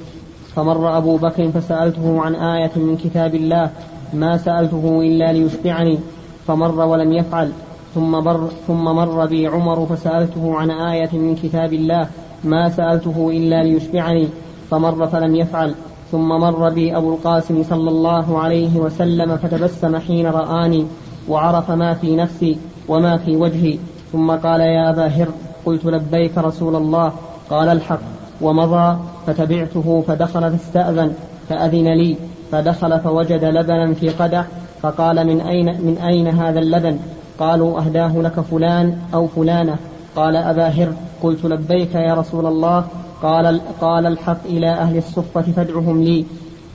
فمر 0.56 0.98
أبو 0.98 1.18
بكر 1.18 1.52
فسألته 1.52 2.22
عن 2.22 2.36
آية 2.36 2.72
من 2.76 2.98
كتاب 2.98 3.36
الله 3.36 3.70
ما 4.14 4.38
سألته 4.38 5.02
إلا 5.02 5.34
ليشبعني 5.34 6.00
فمر 6.48 6.80
ولم 6.86 7.14
يفعل. 7.14 7.52
ثم 7.96 8.12
مر, 8.12 8.50
ثم 8.68 8.84
مر 8.84 9.26
بي 9.26 9.48
عمر 9.48 9.86
فسألته 9.86 10.56
عن 10.56 10.72
آية 10.72 11.10
من 11.14 11.36
كتاب 11.36 11.74
الله 11.74 12.08
ما 12.44 12.70
سألته 12.70 13.30
إلا 13.30 13.64
ليشبعني 13.64 14.28
فمر 14.72 15.08
فلم 15.08 15.36
يفعل. 15.36 15.76
ثم 16.12 16.28
مر 16.28 16.70
بي 16.70 16.98
أبو 16.98 17.14
القاسم 17.14 17.64
صلى 17.64 17.90
الله 17.90 18.40
عليه 18.40 18.78
وسلم 18.78 19.38
فتبسم 19.38 19.98
حين 19.98 20.28
رآني 20.28 20.86
وعرف 21.30 21.72
ما 21.72 21.94
في 21.94 22.16
نفسي 22.16 22.58
وما 22.88 23.18
في 23.18 23.36
وجهي. 23.36 23.78
ثم 24.12 24.32
قال 24.32 24.62
يا 24.62 24.90
أبا 24.90 25.08
هر 25.08 25.28
قلت 25.66 25.86
لبيك 25.86 26.38
رسول 26.38 26.76
الله 26.76 27.14
قال 27.50 27.70
الحق. 27.70 28.02
ومضى 28.42 28.98
فتبعته 29.28 30.04
فدخل 30.08 30.52
فاستأذن 30.52 31.14
فأذن 31.50 31.88
لي 31.88 32.18
فدخل 32.52 33.00
فوجد 33.00 33.44
لبنا 33.44 33.94
في 33.94 34.10
قدح 34.10 34.46
فقال 34.82 35.28
من 35.28 35.42
أين 35.42 35.66
من 35.66 35.98
أين 35.98 36.28
هذا 36.28 36.60
اللبن؟ 36.60 37.00
قالوا 37.40 37.80
أهداه 37.80 38.22
لك 38.22 38.40
فلان 38.40 38.98
أو 39.14 39.28
فلانة. 39.28 39.76
قال 40.16 40.36
أبا 40.36 40.68
هر 40.68 40.94
قلت 41.24 41.46
لبيك 41.46 41.96
يا 41.96 42.14
رسول 42.14 42.46
الله. 42.46 42.86
قال 43.24 43.62
قال 43.82 44.06
الحق 44.06 44.46
إلى 44.46 44.70
أهل 44.70 44.98
الصفة 44.98 45.42
فادعهم 45.42 46.04
لي. 46.04 46.26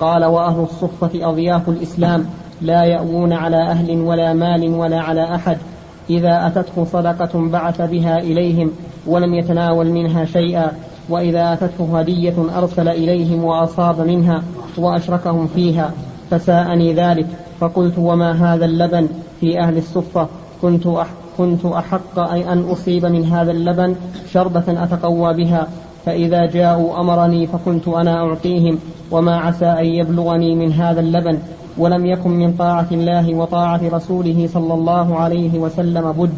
قال 0.01 0.25
وأهل 0.25 0.61
الصفة 0.61 1.31
أضياف 1.31 1.69
الإسلام. 1.69 2.27
لا 2.63 2.85
يأوون 2.85 3.33
على 3.33 3.57
أهل 3.57 4.01
ولا 4.01 4.33
مال 4.33 4.75
ولا 4.75 5.01
على 5.01 5.35
أحد. 5.35 5.59
إذا 6.11 6.47
أتته 6.47 6.85
صدقة 6.85 7.49
بعث 7.49 7.81
بها 7.81 8.19
إليهم 8.19 8.71
ولم 9.07 9.35
يتناول 9.35 9.87
منها 9.87 10.25
شيئا. 10.25 10.73
وإذا 11.09 11.53
أتته 11.53 11.99
هدية 11.99 12.35
أرسل 12.57 12.89
إليهم 12.89 13.45
وأصاب 13.45 14.01
منها 14.01 14.43
وأشركهم 14.79 15.47
فيها. 15.47 15.91
فساءني 16.31 16.93
ذلك. 16.95 17.27
فقلت 17.61 17.99
وما 17.99 18.55
هذا 18.55 18.65
اللبن 18.65 19.09
في 19.41 19.61
أهل 19.61 19.77
الصفة؟ 19.77 20.29
كنت 20.63 20.89
كنت 21.39 21.65
أحق 21.65 22.19
أن 22.19 22.65
أصيب 22.71 23.07
من 23.07 23.25
هذا 23.25 23.51
اللبن 23.51 23.95
شربة 24.33 24.65
أتقوى 24.69 25.35
بها 25.35 25.69
فإذا 26.07 26.47
جاءوا 26.47 27.01
أمرني 27.01 27.47
فكنت 27.47 27.89
أنا 27.89 28.17
أعطيهم 28.17 28.79
وما 29.11 29.37
عسى 29.37 29.67
أن 29.67 29.85
يبلغني 29.85 30.55
من 30.55 30.73
هذا 30.73 31.01
اللبن 31.01 31.39
ولم 31.79 32.07
يكن 32.07 32.31
من 32.31 32.53
طاعة 32.53 32.87
الله 32.93 33.35
وطاعة 33.35 33.81
رسوله 33.93 34.49
صلى 34.53 34.75
الله 34.75 35.17
عليه 35.17 35.59
وسلم 35.59 36.13
بد 36.13 36.31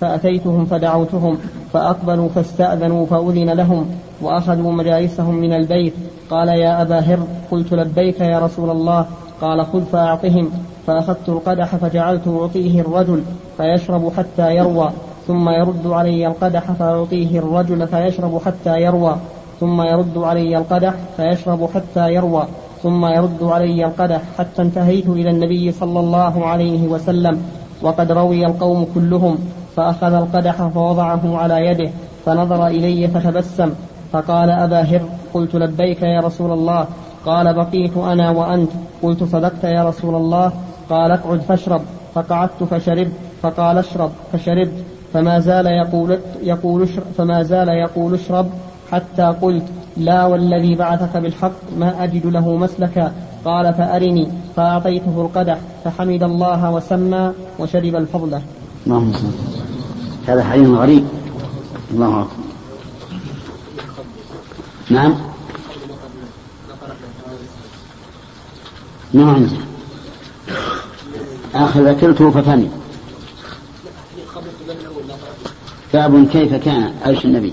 فأتيتهم 0.00 0.64
فدعوتهم 0.64 1.38
فأقبلوا 1.72 2.28
فاستأذنوا 2.28 3.06
فأذن 3.06 3.50
لهم 3.50 3.86
وأخذوا 4.22 4.72
مجالسهم 4.72 5.34
من 5.34 5.52
البيت 5.52 5.94
قال 6.30 6.48
يا 6.48 6.82
أبا 6.82 6.98
هر 6.98 7.18
قلت 7.50 7.72
لبيك 7.74 8.20
يا 8.20 8.38
رسول 8.38 8.70
الله 8.70 9.06
قال 9.40 9.66
خذ 9.66 9.82
فأعطهم 9.82 10.50
فأخذت 10.86 11.28
القدح 11.28 11.76
فجعلت 11.76 12.28
أعطيه 12.28 12.80
الرجل 12.80 13.22
فيشرب 13.56 14.12
حتى 14.16 14.56
يروى 14.56 14.90
ثم 15.26 15.48
يرد 15.48 15.86
علي 15.86 16.26
القدح 16.26 16.72
فأعطيه 16.72 17.38
الرجل 17.38 17.86
فيشرب 17.86 18.40
حتى 18.46 18.80
يروى 18.80 19.16
ثم 19.60 19.82
يرد 19.82 20.18
علي 20.18 20.58
القدح 20.58 20.94
فيشرب 21.16 21.70
حتى 21.74 22.14
يروى 22.14 22.46
ثم 22.82 23.06
يرد 23.06 23.42
علي 23.42 23.84
القدح 23.84 24.22
حتى 24.38 24.62
انتهيت 24.62 25.08
إلى 25.08 25.30
النبي 25.30 25.72
صلى 25.72 26.00
الله 26.00 26.46
عليه 26.46 26.88
وسلم 26.88 27.42
وقد 27.82 28.12
روي 28.12 28.46
القوم 28.46 28.86
كلهم 28.94 29.38
فأخذ 29.76 30.12
القدح 30.14 30.66
فوضعه 30.66 31.38
على 31.38 31.66
يده 31.66 31.90
فنظر 32.26 32.66
إلي 32.66 33.08
فتبسم 33.08 33.70
فقال 34.12 34.50
أبا 34.50 34.80
هر 34.80 35.02
قلت 35.34 35.54
لبيك 35.54 36.02
يا 36.02 36.20
رسول 36.20 36.52
الله 36.52 36.86
قال 37.26 37.54
بقيت 37.54 37.96
أنا 37.96 38.30
وأنت 38.30 38.70
قلت 39.02 39.24
صدقت 39.24 39.64
يا 39.64 39.84
رسول 39.84 40.14
الله 40.14 40.52
قال 40.90 41.10
اقعد 41.10 41.40
فاشرب 41.40 41.80
فقعدت 42.14 42.62
فشربت 42.62 43.12
فقال 43.44 43.78
اشرب 43.78 44.10
فشربت 44.32 44.72
فما 45.12 45.38
زال 45.40 45.66
يقول 45.66 46.18
يقول 46.42 46.88
فما 47.18 47.42
زال 47.42 47.68
يقول 47.68 48.14
اشرب 48.14 48.50
حتى 48.92 49.22
قلت 49.42 49.64
لا 49.96 50.26
والذي 50.26 50.74
بعثك 50.74 51.16
بالحق 51.16 51.52
ما 51.78 52.04
أجد 52.04 52.26
له 52.26 52.56
مسلكا. 52.56 53.12
قال 53.44 53.74
فأرني 53.74 54.28
فأعطيته 54.56 55.20
القدح 55.20 55.58
فحمد 55.84 56.22
الله 56.22 56.70
وسمى 56.70 57.32
وشرب 57.58 57.96
الفضلة 57.96 58.42
اللهم 58.86 59.12
هذا 60.28 60.44
حديث 60.44 60.68
غريب. 60.68 61.04
الله 61.90 62.26
نعم. 64.90 65.14
نعم. 69.12 69.46
آخر 71.54 71.82
ذكرته 71.82 72.30
ففني 72.30 72.83
باب 75.94 76.26
كيف 76.28 76.54
كان 76.54 76.94
عيش 77.06 77.24
النبي. 77.24 77.52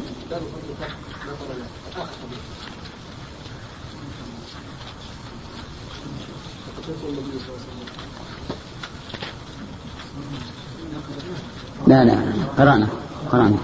لا 11.88 12.06
لا 12.06 12.16
قرأنا 12.58 12.88
قرأنا. 13.32 13.58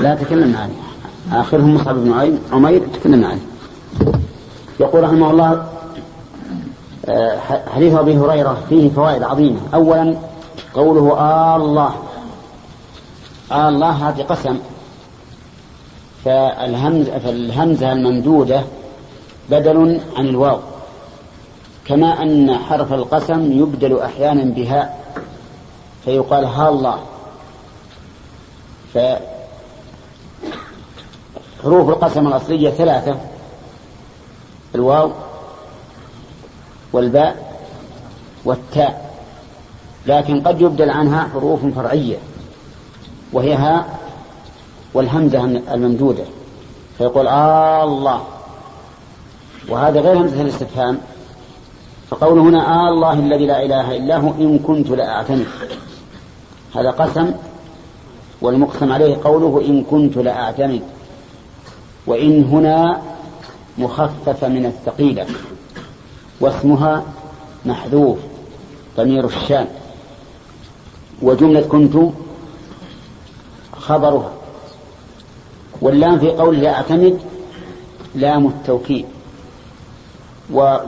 لا 0.00 0.14
تكلمنا 0.14 0.58
عليه 0.58 1.40
آخرهم 1.40 1.74
مصعب 1.74 1.94
بن 1.94 2.38
عمير 2.52 2.82
تكلمنا 2.94 3.28
عليه 3.28 3.40
يقول 4.80 5.04
رحمه 5.04 5.30
الله 5.30 5.66
آه، 7.08 7.38
حديث 7.74 7.94
أبي 7.94 8.18
هريرة 8.18 8.58
فيه 8.68 8.90
فوائد 8.90 9.22
عظيمة. 9.22 9.60
أولا 9.74 10.16
قوله 10.74 11.12
آه 11.12 11.56
الله. 11.56 12.05
آه 13.52 13.68
الله 13.68 14.08
هذه 14.08 14.22
قسم. 14.22 14.58
فالهمزة, 16.24 17.18
فالهمزة 17.18 17.92
الممدودة 17.92 18.62
بدل 19.50 20.00
عن 20.16 20.28
الواو. 20.28 20.58
كما 21.84 22.22
أن 22.22 22.58
حرف 22.58 22.92
القسم 22.92 23.52
يبدل 23.52 23.98
أحيانا 23.98 24.44
بهاء 24.44 25.14
فيقال 26.04 26.44
ها 26.44 26.68
الله. 26.68 26.98
فحروف 28.94 29.28
القسم 31.88 32.26
الأصلية 32.26 32.70
ثلاثة 32.70 33.16
الواو 34.74 35.10
والباء 36.92 37.60
والتاء. 38.44 39.14
لكن 40.06 40.40
قد 40.40 40.60
يبدل 40.60 40.90
عنها 40.90 41.28
حروف 41.32 41.66
فرعية. 41.66 42.16
وهي 43.36 43.54
هاء 43.54 43.98
والهمزة 44.94 45.44
الممدودة. 45.44 46.24
فيقول 46.98 47.26
آه 47.26 47.84
الله. 47.84 48.20
وهذا 49.68 50.00
غير 50.00 50.18
همزة 50.18 50.42
الاستفهام. 50.42 50.98
فقوله 52.10 52.42
هنا 52.42 52.86
آه 52.86 52.88
الله 52.88 53.12
الذي 53.12 53.46
لا 53.46 53.62
إله 53.64 53.96
إلا 53.96 54.16
هو 54.16 54.30
إن 54.30 54.58
كنت 54.58 54.88
لأعتمد 54.88 55.46
هذا 56.74 56.90
قسم 56.90 57.32
والمقسم 58.40 58.92
عليه 58.92 59.16
قوله 59.24 59.60
إن 59.66 59.84
كنت 59.84 60.16
لأعتمد 60.16 60.82
وإن 62.06 62.44
هنا 62.44 63.02
مخففة 63.78 64.48
من 64.48 64.66
الثقيلة 64.66 65.26
واسمها 66.40 67.04
محذوف 67.64 68.18
ضمير 68.96 69.24
الشان 69.24 69.66
وجملة 71.22 71.60
كنت 71.60 71.96
خبرها. 73.78 74.32
واللام 75.82 76.18
في 76.18 76.30
قوله 76.30 76.70
أعتمد 76.70 77.18
لام 78.14 78.46
التوكيد. 78.46 79.04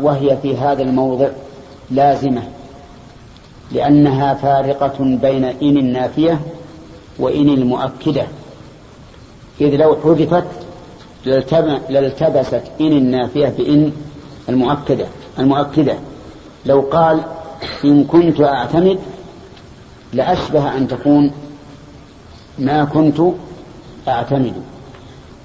وهي 0.03 0.36
في 0.43 0.57
هذا 0.57 0.82
الموضع 0.82 1.28
لازمة 1.91 2.43
لأنها 3.72 4.34
فارقة 4.34 4.99
بين 4.99 5.45
إن 5.45 5.76
النافية 5.76 6.41
وإن 7.18 7.49
المؤكدة. 7.49 8.26
إذ 9.61 9.76
لو 9.76 9.97
حذفت 10.05 10.45
لالتبست 11.91 12.62
إن 12.80 12.93
النافية 12.93 13.49
بإن 13.49 13.93
المؤكدة 14.49 15.07
المؤكدة. 15.39 15.95
لو 16.66 16.80
قال 16.80 17.20
إن 17.84 18.05
كنت 18.05 18.41
أعتمد 18.41 18.99
لأشبه 20.12 20.76
أن 20.76 20.89
تكون 20.89 21.32
ما 22.59 22.84
كنت 22.84 23.20
أعتمد. 24.09 24.52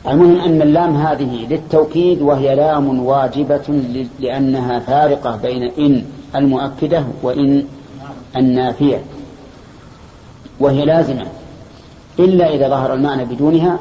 المهم 0.07 0.39
أن 0.39 0.61
اللام 0.61 0.95
هذه 0.95 1.47
للتوكيد 1.49 2.21
وهي 2.21 2.55
لام 2.55 3.05
واجبة 3.05 3.83
لأنها 4.19 4.79
فارقة 4.79 5.35
بين 5.35 5.63
إن 5.63 6.03
المؤكدة 6.35 7.03
وإن 7.21 7.65
النافية. 8.35 9.03
وهي 10.59 10.85
لازمة. 10.85 11.25
إلا 12.19 12.55
إذا 12.55 12.69
ظهر 12.69 12.93
المعنى 12.93 13.25
بدونها 13.25 13.79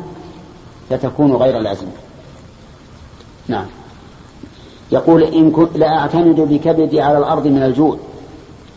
فتكون 0.90 1.32
غير 1.32 1.58
لازمة. 1.58 1.92
نعم. 3.48 3.66
يقول 4.92 5.22
إن 5.22 5.50
كنت 5.50 5.76
لأعتمد 5.76 6.40
بكبدي 6.40 7.00
على 7.00 7.18
الأرض 7.18 7.46
من 7.46 7.62
الجوع. 7.62 7.96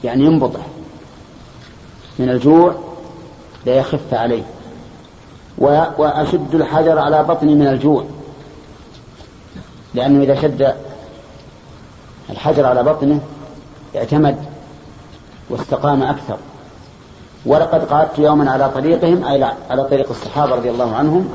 يعني 0.04 0.26
ينبضح 0.26 0.68
من 2.20 2.30
الجوع 2.30 2.76
ليخف 3.66 4.14
عليه. 4.14 4.44
وأشد 5.98 6.56
الحجر 6.56 7.00
على 7.00 7.24
بطني 7.24 7.56
من 7.56 7.68
الجوع. 7.68 8.04
لأنه 9.94 10.24
إذا 10.24 10.42
شد 10.42 10.76
الحجر 12.30 12.66
على 12.66 12.84
بطنه 12.84 13.20
اعتمد 13.96 14.38
واستقام 15.50 16.04
أكثر. 16.04 16.38
ولقد 17.46 17.86
قعدت 17.86 18.20
يوما 18.20 18.52
على 18.52 18.70
طريقهم 18.70 19.26
أي 19.26 19.44
على 19.70 19.84
طريق 19.84 20.10
الصحابة 20.10 20.56
رضي 20.56 20.70
الله 20.70 20.96
عنهم 20.96 21.30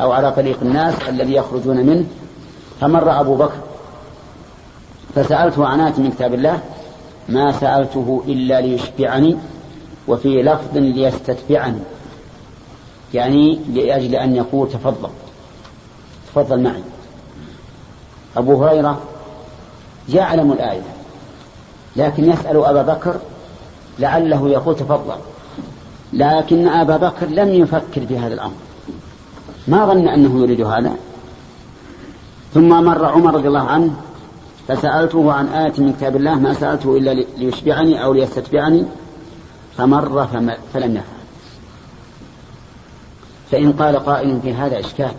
أو 0.00 0.12
على 0.12 0.32
طريق 0.32 0.58
الناس 0.62 0.94
الذي 1.08 1.34
يخرجون 1.34 1.76
منه. 1.76 2.04
فمر 2.80 3.20
أبو 3.20 3.34
بكر 3.34 3.58
فسألته 5.14 5.66
عن 5.66 5.80
آت 5.80 5.98
من 5.98 6.10
كتاب 6.10 6.34
الله 6.34 6.60
ما 7.28 7.52
سألته 7.52 8.22
إلا 8.26 8.60
ليشبعني 8.60 9.36
وفي 10.08 10.42
لفظ 10.42 10.76
ليستتبعني 10.76 11.78
يعني 13.14 13.60
لأجل 13.68 14.14
أن 14.14 14.36
يقول 14.36 14.68
تفضل 14.68 15.08
تفضل 16.28 16.62
معي. 16.62 16.82
أبو 18.36 18.64
هريرة 18.64 19.00
يعلم 20.08 20.52
الآية 20.52 20.82
لكن 21.96 22.30
يسأل 22.30 22.64
أبا 22.64 22.82
بكر 22.82 23.16
لعله 23.98 24.48
يقول 24.48 24.76
تفضل 24.76 25.16
لكن 26.12 26.68
أبا 26.68 26.96
بكر 26.96 27.26
لم 27.26 27.54
يفكر 27.54 28.06
في 28.06 28.18
هذا 28.18 28.34
الأمر. 28.34 28.54
ما 29.68 29.86
ظن 29.86 30.08
أنه 30.08 30.40
يريد 30.42 30.60
هذا. 30.60 30.92
ثم 32.54 32.68
مر 32.68 33.04
عمر 33.04 33.34
رضي 33.34 33.48
الله 33.48 33.60
عنه 33.60 33.94
فسألته 34.68 35.32
عن 35.32 35.48
آية 35.48 35.72
من 35.78 35.92
كتاب 35.92 36.16
الله 36.16 36.34
ما 36.34 36.54
سألته 36.54 36.96
إلا 36.96 37.10
ليشبعني 37.36 38.04
أو 38.04 38.12
ليستتبعني. 38.12 38.84
فمر 39.76 40.26
فلم 40.74 40.90
يفعل. 40.90 41.16
فإن 43.50 43.72
قال 43.72 43.96
قائل 43.96 44.40
في 44.42 44.54
هذا 44.54 44.80
إشكال 44.80 45.12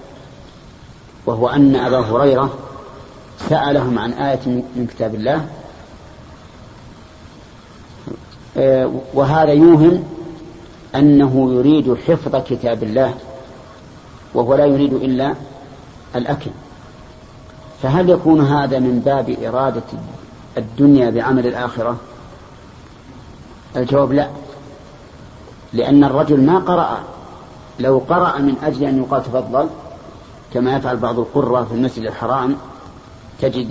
وهو 1.25 1.49
أن 1.49 1.75
أبا 1.75 1.99
هريرة 1.99 2.53
سألهم 3.49 3.99
عن 3.99 4.13
آية 4.13 4.45
من 4.47 4.87
كتاب 4.89 5.15
الله 5.15 5.47
آه، 8.57 8.91
وهذا 9.13 9.51
يوهم 9.51 10.03
أنه 10.95 11.53
يريد 11.53 11.97
حفظ 12.07 12.35
كتاب 12.35 12.83
الله 12.83 13.13
وهو 14.33 14.55
لا 14.55 14.65
يريد 14.65 14.93
إلا 14.93 15.33
الأكل. 16.15 16.51
فهل 17.83 18.09
يكون 18.09 18.41
هذا 18.41 18.79
من 18.79 18.99
باب 19.05 19.29
إرادة 19.43 19.83
الدنيا 20.57 21.09
بعمل 21.09 21.47
الآخرة؟ 21.47 21.97
الجواب 23.75 24.13
لا. 24.13 24.29
لأن 25.77 26.03
الرجل 26.03 26.41
ما 26.41 26.59
قرأ. 26.59 26.99
لو 27.79 28.01
قرأ 28.09 28.37
من 28.37 28.55
أجل 28.63 28.83
أن 28.83 28.97
يقال 28.97 29.23
تفضل 29.23 29.69
كما 30.53 30.75
يفعل 30.75 30.97
بعض 30.97 31.19
القرى 31.19 31.65
في 31.65 31.73
المسجد 31.73 32.03
الحرام 32.03 32.55
تجد 33.41 33.69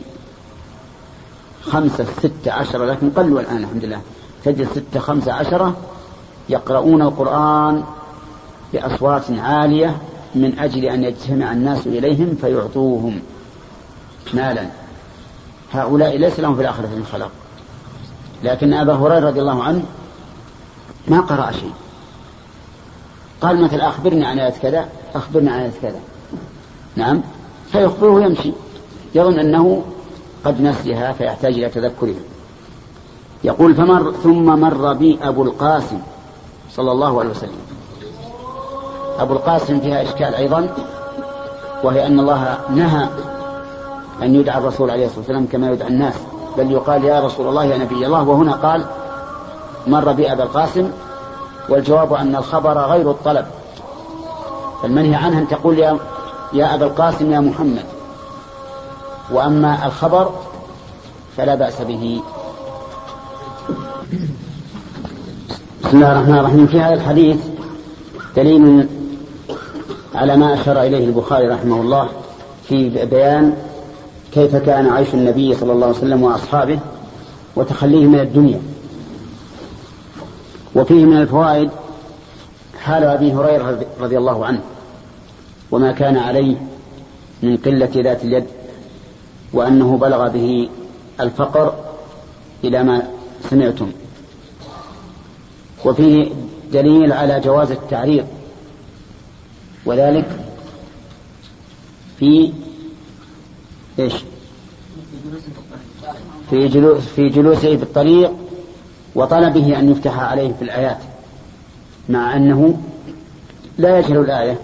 خمسة 1.63 2.05
ستة 2.19 2.53
عشرة 2.53 2.85
لكن 2.85 3.11
قلوا 3.11 3.41
الآن 3.41 3.57
الحمد 3.57 3.85
لله 3.85 4.01
تجد 4.45 4.69
ستة 4.71 5.01
خمسة 5.01 5.33
عشرة 5.33 5.77
يقرؤون 6.49 7.03
القرآن 7.03 7.85
بأصوات 8.73 9.25
عالية 9.31 9.97
من 10.35 10.59
أجل 10.59 10.85
أن 10.85 11.05
يجتمع 11.05 11.53
الناس 11.53 11.87
إليهم 11.87 12.37
فيعطوهم 12.41 13.21
مالا. 14.35 14.67
هؤلاء 15.73 16.17
ليس 16.17 16.41
لهم 16.41 16.55
في 16.55 16.61
الآخرة 16.61 16.87
من 16.87 17.07
خلاق 17.13 17.31
لكن 18.45 18.73
أبا 18.73 18.95
هريرة 18.95 19.29
رضي 19.29 19.41
الله 19.41 19.63
عنه 19.63 19.83
ما 21.09 21.21
قرأ 21.21 21.53
شيء. 21.53 21.73
قال 23.41 23.63
مثلا 23.63 23.89
أخبرني 23.89 24.25
عن 24.25 24.39
آية 24.39 24.55
كذا 24.63 24.89
أخبرني 25.15 25.51
عن 25.51 25.61
آية 25.61 25.73
كذا. 25.83 26.01
نعم. 26.97 27.23
فيخبره 27.73 28.11
ويمشي 28.11 28.53
يظن 29.15 29.39
أنه 29.39 29.83
قد 30.45 30.61
نسيها 30.61 31.13
فيحتاج 31.13 31.53
إلى 31.55 31.69
تذكرها. 31.69 32.21
يقول 33.45 33.75
فمر 33.75 34.13
ثم 34.13 34.61
مر 34.61 34.93
بي 34.93 35.19
أبو 35.23 35.43
القاسم 35.43 35.99
صلى 36.71 36.93
الله 36.93 37.21
عليه 37.21 37.31
وسلم. 37.31 37.59
أبو 39.19 39.33
القاسم 39.33 39.81
فيها 39.81 40.03
إشكال 40.03 40.35
أيضا 40.35 40.75
وهي 41.85 42.07
أن 42.07 42.21
الله 42.21 42.59
نهى 42.71 43.09
أن 44.23 44.35
يدعى 44.35 44.59
الرسول 44.59 44.91
عليه 44.91 45.07
الصلاة 45.07 45.19
والسلام 45.19 45.47
كما 45.47 45.71
يدعى 45.71 45.89
الناس. 45.89 46.15
بل 46.59 46.71
يقال 46.71 47.05
يا 47.05 47.21
رسول 47.21 47.49
الله 47.49 47.65
يا 47.65 47.79
نبي 47.79 48.07
الله. 48.07 48.29
وهنا 48.29 48.53
قال 48.53 48.85
مر 49.87 50.13
بي 50.13 50.33
أبا 50.33 50.43
القاسم 50.43 50.91
والجواب 51.69 52.13
أن 52.13 52.37
الخبر 52.37 52.79
غير 52.79 53.11
الطلب. 53.11 53.47
فالمنهي 54.83 55.15
عنها 55.15 55.39
أن 55.39 55.49
تقول 55.49 55.79
يا, 55.79 55.99
يا 56.53 56.75
أبا 56.75 56.87
القاسم 56.87 57.33
يا 57.33 57.41
محمد. 57.41 57.85
وأما 59.31 59.87
الخبر 59.87 60.31
فلا 61.37 61.55
بأس 61.55 61.83
به. 61.83 62.23
بسم 65.85 65.97
الله 65.97 66.13
الرحمن 66.13 66.39
الرحيم. 66.39 66.67
في 66.67 66.81
هذا 66.81 66.95
الحديث 66.95 67.37
دليل 68.37 68.89
على 70.15 70.37
ما 70.37 70.55
أشار 70.55 70.83
إليه 70.83 71.05
البخاري 71.05 71.49
رحمه 71.49 71.81
الله 71.81 72.09
في 72.69 73.07
بيان 73.07 73.57
كيف 74.33 74.57
كان 74.57 74.91
عيش 74.91 75.15
النبي 75.15 75.55
صلى 75.55 75.73
الله 75.73 75.87
عليه 75.87 75.97
وسلم 75.97 76.23
وأصحابه 76.23 76.79
وتخليه 77.57 78.07
من 78.07 78.21
الدنيا. 78.21 78.61
وفيه 80.77 81.05
من 81.05 81.17
الفوائد 81.17 81.71
حال 82.79 83.05
أبي 83.05 83.33
هريرة 83.33 83.87
رضي 84.01 84.19
الله 84.19 84.47
عنه 84.47 84.61
وما 85.71 85.93
كان 85.93 86.17
عليه 86.17 86.57
من 87.43 87.57
قلة 87.57 87.91
ذات 87.95 88.25
اليد 88.25 88.45
وأنه 89.53 89.97
بلغ 89.99 90.29
به 90.29 90.69
الفقر 91.21 91.75
إلى 92.65 92.83
ما 92.83 93.03
سمعتم. 93.51 93.93
وفيه 95.85 96.31
دليل 96.73 97.13
على 97.13 97.41
جواز 97.41 97.71
التعريض 97.71 98.27
وذلك 99.87 100.41
في 102.19 102.53
إيش؟ 103.99 104.15
في 106.51 106.69
جلوس 106.69 107.03
في 107.03 107.29
جلوسه 107.29 107.77
في 107.77 107.83
الطريق 107.83 108.46
وطلبه 109.17 109.79
أن 109.79 109.91
يفتح 109.91 110.19
عليه 110.19 110.53
في 110.53 110.63
الآيات 110.63 110.99
مع 112.09 112.37
أنه 112.37 112.81
لا 113.79 113.99
يجهل 113.99 114.19
الآية 114.19 114.59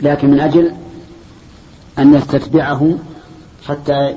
لكن 0.00 0.30
من 0.30 0.40
أجل 0.40 0.74
أن 1.98 2.14
يستتبعه 2.14 2.98
حتى 3.68 4.16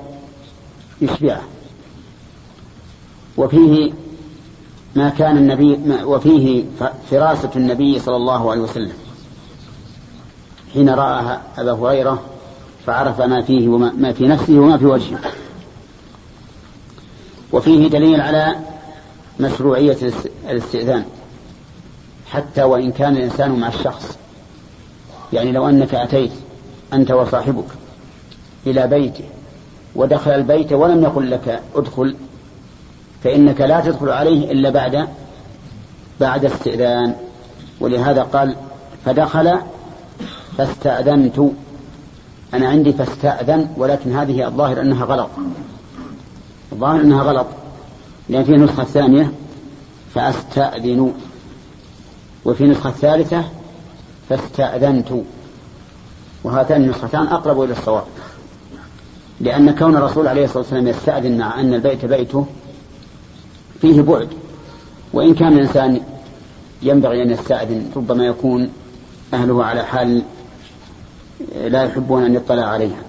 يشبعه. 1.01 1.41
وفيه 3.37 3.91
ما 4.95 5.09
كان 5.09 5.37
النبي 5.37 5.79
وفيه 6.03 6.65
فراسة 7.11 7.49
النبي 7.55 7.99
صلى 7.99 8.15
الله 8.15 8.51
عليه 8.51 8.61
وسلم 8.61 8.93
حين 10.73 10.89
رأى 10.89 11.37
أبا 11.57 11.71
هريرة 11.71 12.21
فعرف 12.85 13.21
ما 13.21 13.41
فيه 13.41 13.69
وما 13.69 13.93
ما 13.97 14.13
في 14.13 14.27
نفسه 14.27 14.59
وما 14.59 14.77
في 14.77 14.85
وجهه. 14.85 15.19
وفيه 17.53 17.87
دليل 17.87 18.21
على 18.21 18.55
مشروعية 19.39 19.97
الاستئذان 20.49 21.05
حتى 22.31 22.63
وإن 22.63 22.91
كان 22.91 23.17
الإنسان 23.17 23.51
مع 23.59 23.67
الشخص. 23.67 24.17
يعني 25.33 25.51
لو 25.51 25.69
أنك 25.69 25.95
أتيت 25.95 26.31
أنت 26.93 27.11
وصاحبك 27.11 27.65
إلى 28.67 28.87
بيته 28.87 29.23
ودخل 29.95 30.31
البيت 30.31 30.73
ولم 30.73 31.03
يقل 31.03 31.31
لك 31.31 31.61
ادخل 31.75 32.15
فإنك 33.23 33.61
لا 33.61 33.81
تدخل 33.81 34.09
عليه 34.09 34.51
إلا 34.51 34.69
بعد 34.69 35.07
بعد 36.19 36.45
استئذان. 36.45 37.15
ولهذا 37.79 38.23
قال 38.23 38.55
فدخل 39.05 39.57
فاستأذنت. 40.57 41.39
أنا 42.53 42.69
عندي 42.69 42.93
فاستأذن 42.93 43.67
ولكن 43.77 44.15
هذه 44.15 44.47
الظاهر 44.47 44.81
أنها 44.81 45.05
غلط. 45.05 45.29
الظاهر 46.71 47.01
أنها 47.01 47.23
غلط 47.23 47.47
لأن 48.29 48.43
في 48.43 48.51
نسخة 48.51 48.83
ثانية 48.83 49.31
فأستأذن 50.15 51.13
وفي 52.45 52.63
نسخة 52.63 52.91
ثالثة 52.91 53.43
فاستأذنت 54.29 55.11
وهاتان 56.43 56.83
النسختان 56.83 57.27
أقرب 57.27 57.61
إلى 57.61 57.71
الصواب 57.71 58.03
لأن 59.39 59.75
كون 59.75 59.95
الرسول 59.95 60.27
عليه 60.27 60.43
الصلاة 60.43 60.63
والسلام 60.63 60.87
يستأذن 60.87 61.37
مع 61.37 61.59
أن 61.59 61.73
البيت 61.73 62.05
بيته 62.05 62.45
فيه 63.81 64.01
بعد 64.01 64.27
وإن 65.13 65.33
كان 65.33 65.53
الإنسان 65.53 66.01
ينبغي 66.81 67.23
أن 67.23 67.31
يستأذن 67.31 67.91
ربما 67.95 68.25
يكون 68.25 68.69
أهله 69.33 69.65
على 69.65 69.83
حال 69.83 70.23
لا 71.55 71.83
يحبون 71.83 72.23
أن 72.23 72.35
يطلع 72.35 72.63
عليها. 72.63 73.01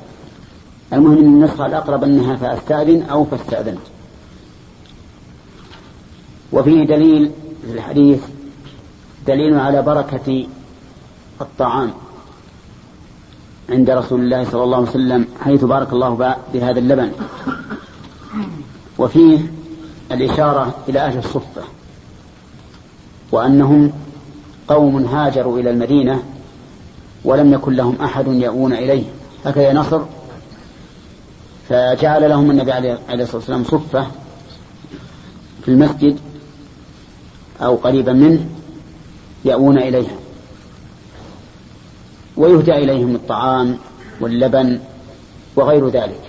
المهم 0.92 1.18
أن 1.18 1.24
النسخة 1.24 1.66
الأقرب 1.66 2.04
أنها 2.04 2.36
فأستأذن 2.36 3.02
أو 3.02 3.24
فاستأذنت. 3.24 3.78
وفيه 6.52 6.84
دليل 6.84 7.30
في 7.66 7.72
الحديث 7.72 8.22
دليل 9.26 9.58
على 9.58 9.82
بركة 9.82 10.46
الطعام 11.40 11.90
عند 13.70 13.90
رسول 13.90 14.20
الله 14.20 14.44
صلى 14.44 14.64
الله 14.64 14.76
عليه 14.76 14.88
وسلم 14.88 15.26
حيث 15.40 15.64
بارك 15.64 15.92
الله 15.92 16.36
بهذا 16.54 16.78
اللبن. 16.78 17.12
وفيه 18.98 19.38
الإشارة 20.12 20.74
إلى 20.88 20.98
أهل 20.98 21.18
الصفة 21.18 21.62
وأنهم 23.32 23.92
قوم 24.68 25.04
هاجروا 25.04 25.58
إلى 25.58 25.70
المدينة 25.70 26.22
ولم 27.24 27.52
يكن 27.52 27.72
لهم 27.72 27.96
أحد 28.02 28.26
يأوون 28.26 28.72
إليه. 28.72 29.04
هكذا 29.46 29.72
نصر 29.72 30.02
فجعل 31.72 32.28
لهم 32.30 32.50
النبي 32.50 32.72
عليه 32.72 32.98
الصلاة 33.10 33.36
والسلام 33.36 33.64
صفة 33.64 34.06
في 35.62 35.68
المسجد 35.68 36.18
أو 37.60 37.76
قريبا 37.76 38.12
منه 38.12 38.46
يأوون 39.44 39.78
إليها. 39.78 40.16
ويهدى 42.36 42.72
إليهم 42.72 43.14
الطعام 43.14 43.78
واللبن 44.20 44.80
وغير 45.56 45.88
ذلك. 45.88 46.20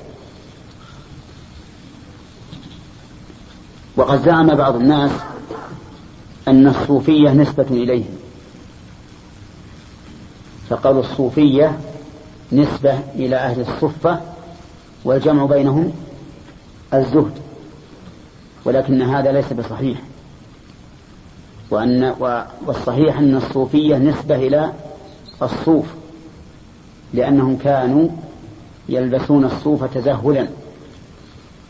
وقد 3.96 4.26
زعم 4.26 4.56
بعض 4.56 4.76
الناس 4.76 5.12
أن 6.48 6.68
الصوفية 6.68 7.30
نسبة 7.30 7.68
إليهم. 7.72 8.18
فقالوا 10.70 11.02
الصوفية 11.02 11.80
نسبة 12.52 13.00
إلى 13.16 13.36
أهل 13.36 13.62
الصفة 13.62 14.33
والجمع 15.06 15.46
بينهم 15.46 15.94
الزهد 16.94 17.34
ولكن 18.66 19.02
هذا 19.02 19.32
ليس 19.32 19.54
بصحيح. 19.54 19.98
وأن 21.70 22.16
والصحيح 22.68 23.18
أن 23.18 23.36
الصوفية 23.36 23.98
نسبة 23.98 24.36
إلى 24.36 24.74
الصوف 25.42 25.86
لأنهم 27.14 27.58
كانوا 27.58 28.10
يلبسون 28.90 29.46
الصوف 29.46 29.84
تزهلا. 29.84 30.48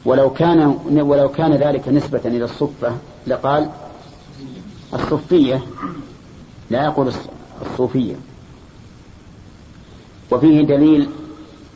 ولو 0.05 0.29
كان 0.29 0.77
ولو 0.91 1.29
كان 1.29 1.53
ذلك 1.53 1.87
نسبة 1.87 2.21
إلى 2.25 2.45
الصفة 2.45 2.97
لقال 3.27 3.69
الصفية 4.93 5.61
لا 6.69 6.83
يقول 6.83 7.11
الصوفية. 7.61 8.15
وفيه 10.31 10.61
دليل 10.61 11.09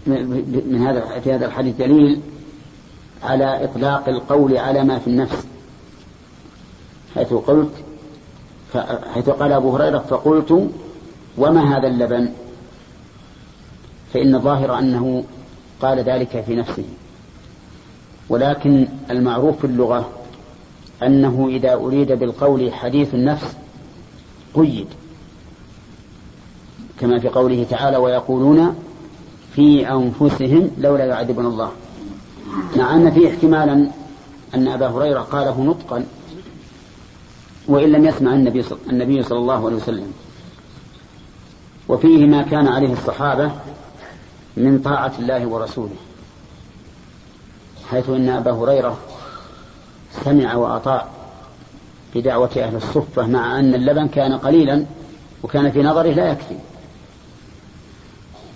من 0.08 0.88
هذا 0.88 1.20
في 1.20 1.34
هذا 1.34 1.46
الحديث 1.46 1.76
دليل 1.76 2.20
على 3.24 3.64
إطلاق 3.64 4.10
القول 4.10 4.58
على 4.58 4.84
ما 4.84 5.00
في 5.00 5.08
النفس. 5.08 5.46
حيث 7.16 7.34
قلت 7.34 7.72
حيث 9.14 9.30
قال 9.30 9.52
أبو 9.52 9.76
هريرة 9.76 10.00
فقلت 10.00 10.70
وما 11.38 11.78
هذا 11.78 11.88
اللبن؟ 11.88 12.30
فإن 14.14 14.36
الظاهر 14.36 14.80
أنه 14.80 15.24
قال 15.82 16.00
ذلك 16.00 16.44
في 16.48 16.56
نفسه. 16.56 16.86
ولكن 18.30 18.88
المعروف 19.10 19.60
في 19.60 19.68
اللغة 19.68 20.10
أنه 21.04 21.48
إذا 21.50 21.74
أريد 21.74 22.12
بالقول 22.12 22.74
حديث 22.74 23.14
النفس 23.14 23.56
قيد 24.54 24.88
كما 27.00 27.20
في 27.20 27.30
قوله 27.30 27.66
تعالى 27.70 27.98
ويقولون 27.98 28.76
في 29.58 29.92
أنفسهم 29.92 30.72
لولا 30.78 31.06
يعذبنا 31.06 31.48
الله. 31.48 31.72
مع 32.76 32.96
أن 32.96 33.12
فيه 33.12 33.30
احتمالا 33.30 33.90
أن 34.56 34.68
أبا 34.68 34.88
هريرة 34.88 35.20
قاله 35.20 35.62
نطقا 35.62 36.06
وإن 37.68 37.92
لم 37.92 38.06
يسمع 38.06 38.34
النبي 38.34 38.64
صل... 38.64 38.78
النبي 38.90 39.24
صلى 39.24 39.40
الله 39.40 39.66
عليه 39.66 39.76
وسلم. 39.76 40.14
وفيه 41.88 42.26
ما 42.26 42.42
كان 42.42 42.68
عليه 42.68 42.94
الصحابة 42.94 43.52
من 44.58 44.80
طاعة 44.80 45.14
الله 45.20 45.48
ورسوله. 45.48 45.96
حيث 47.92 48.10
أن 48.10 48.30
أبا 48.30 48.52
هريرة 48.52 48.98
سمع 50.26 50.56
وأطاع 50.56 51.08
بدعوة 52.16 52.52
أهل 52.58 52.76
الصفة 52.76 53.28
مع 53.28 53.60
أن 53.60 53.74
اللبن 53.74 54.08
كان 54.08 54.34
قليلا 54.34 54.86
وكان 55.44 55.72
في 55.72 55.84
نظره 55.84 56.12
لا 56.12 56.32
يكفي. 56.32 56.56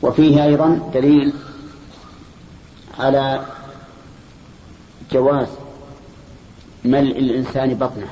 وفيه 0.01 0.43
أيضا 0.45 0.91
دليل 0.93 1.33
على 2.99 3.45
جواز 5.11 5.47
ملء 6.85 7.19
الإنسان 7.19 7.73
بطنه. 7.73 8.09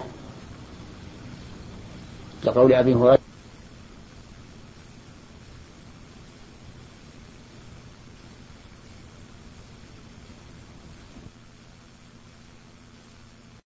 كقول 2.44 2.74
أبي 2.74 2.94
هريرة 2.94 3.29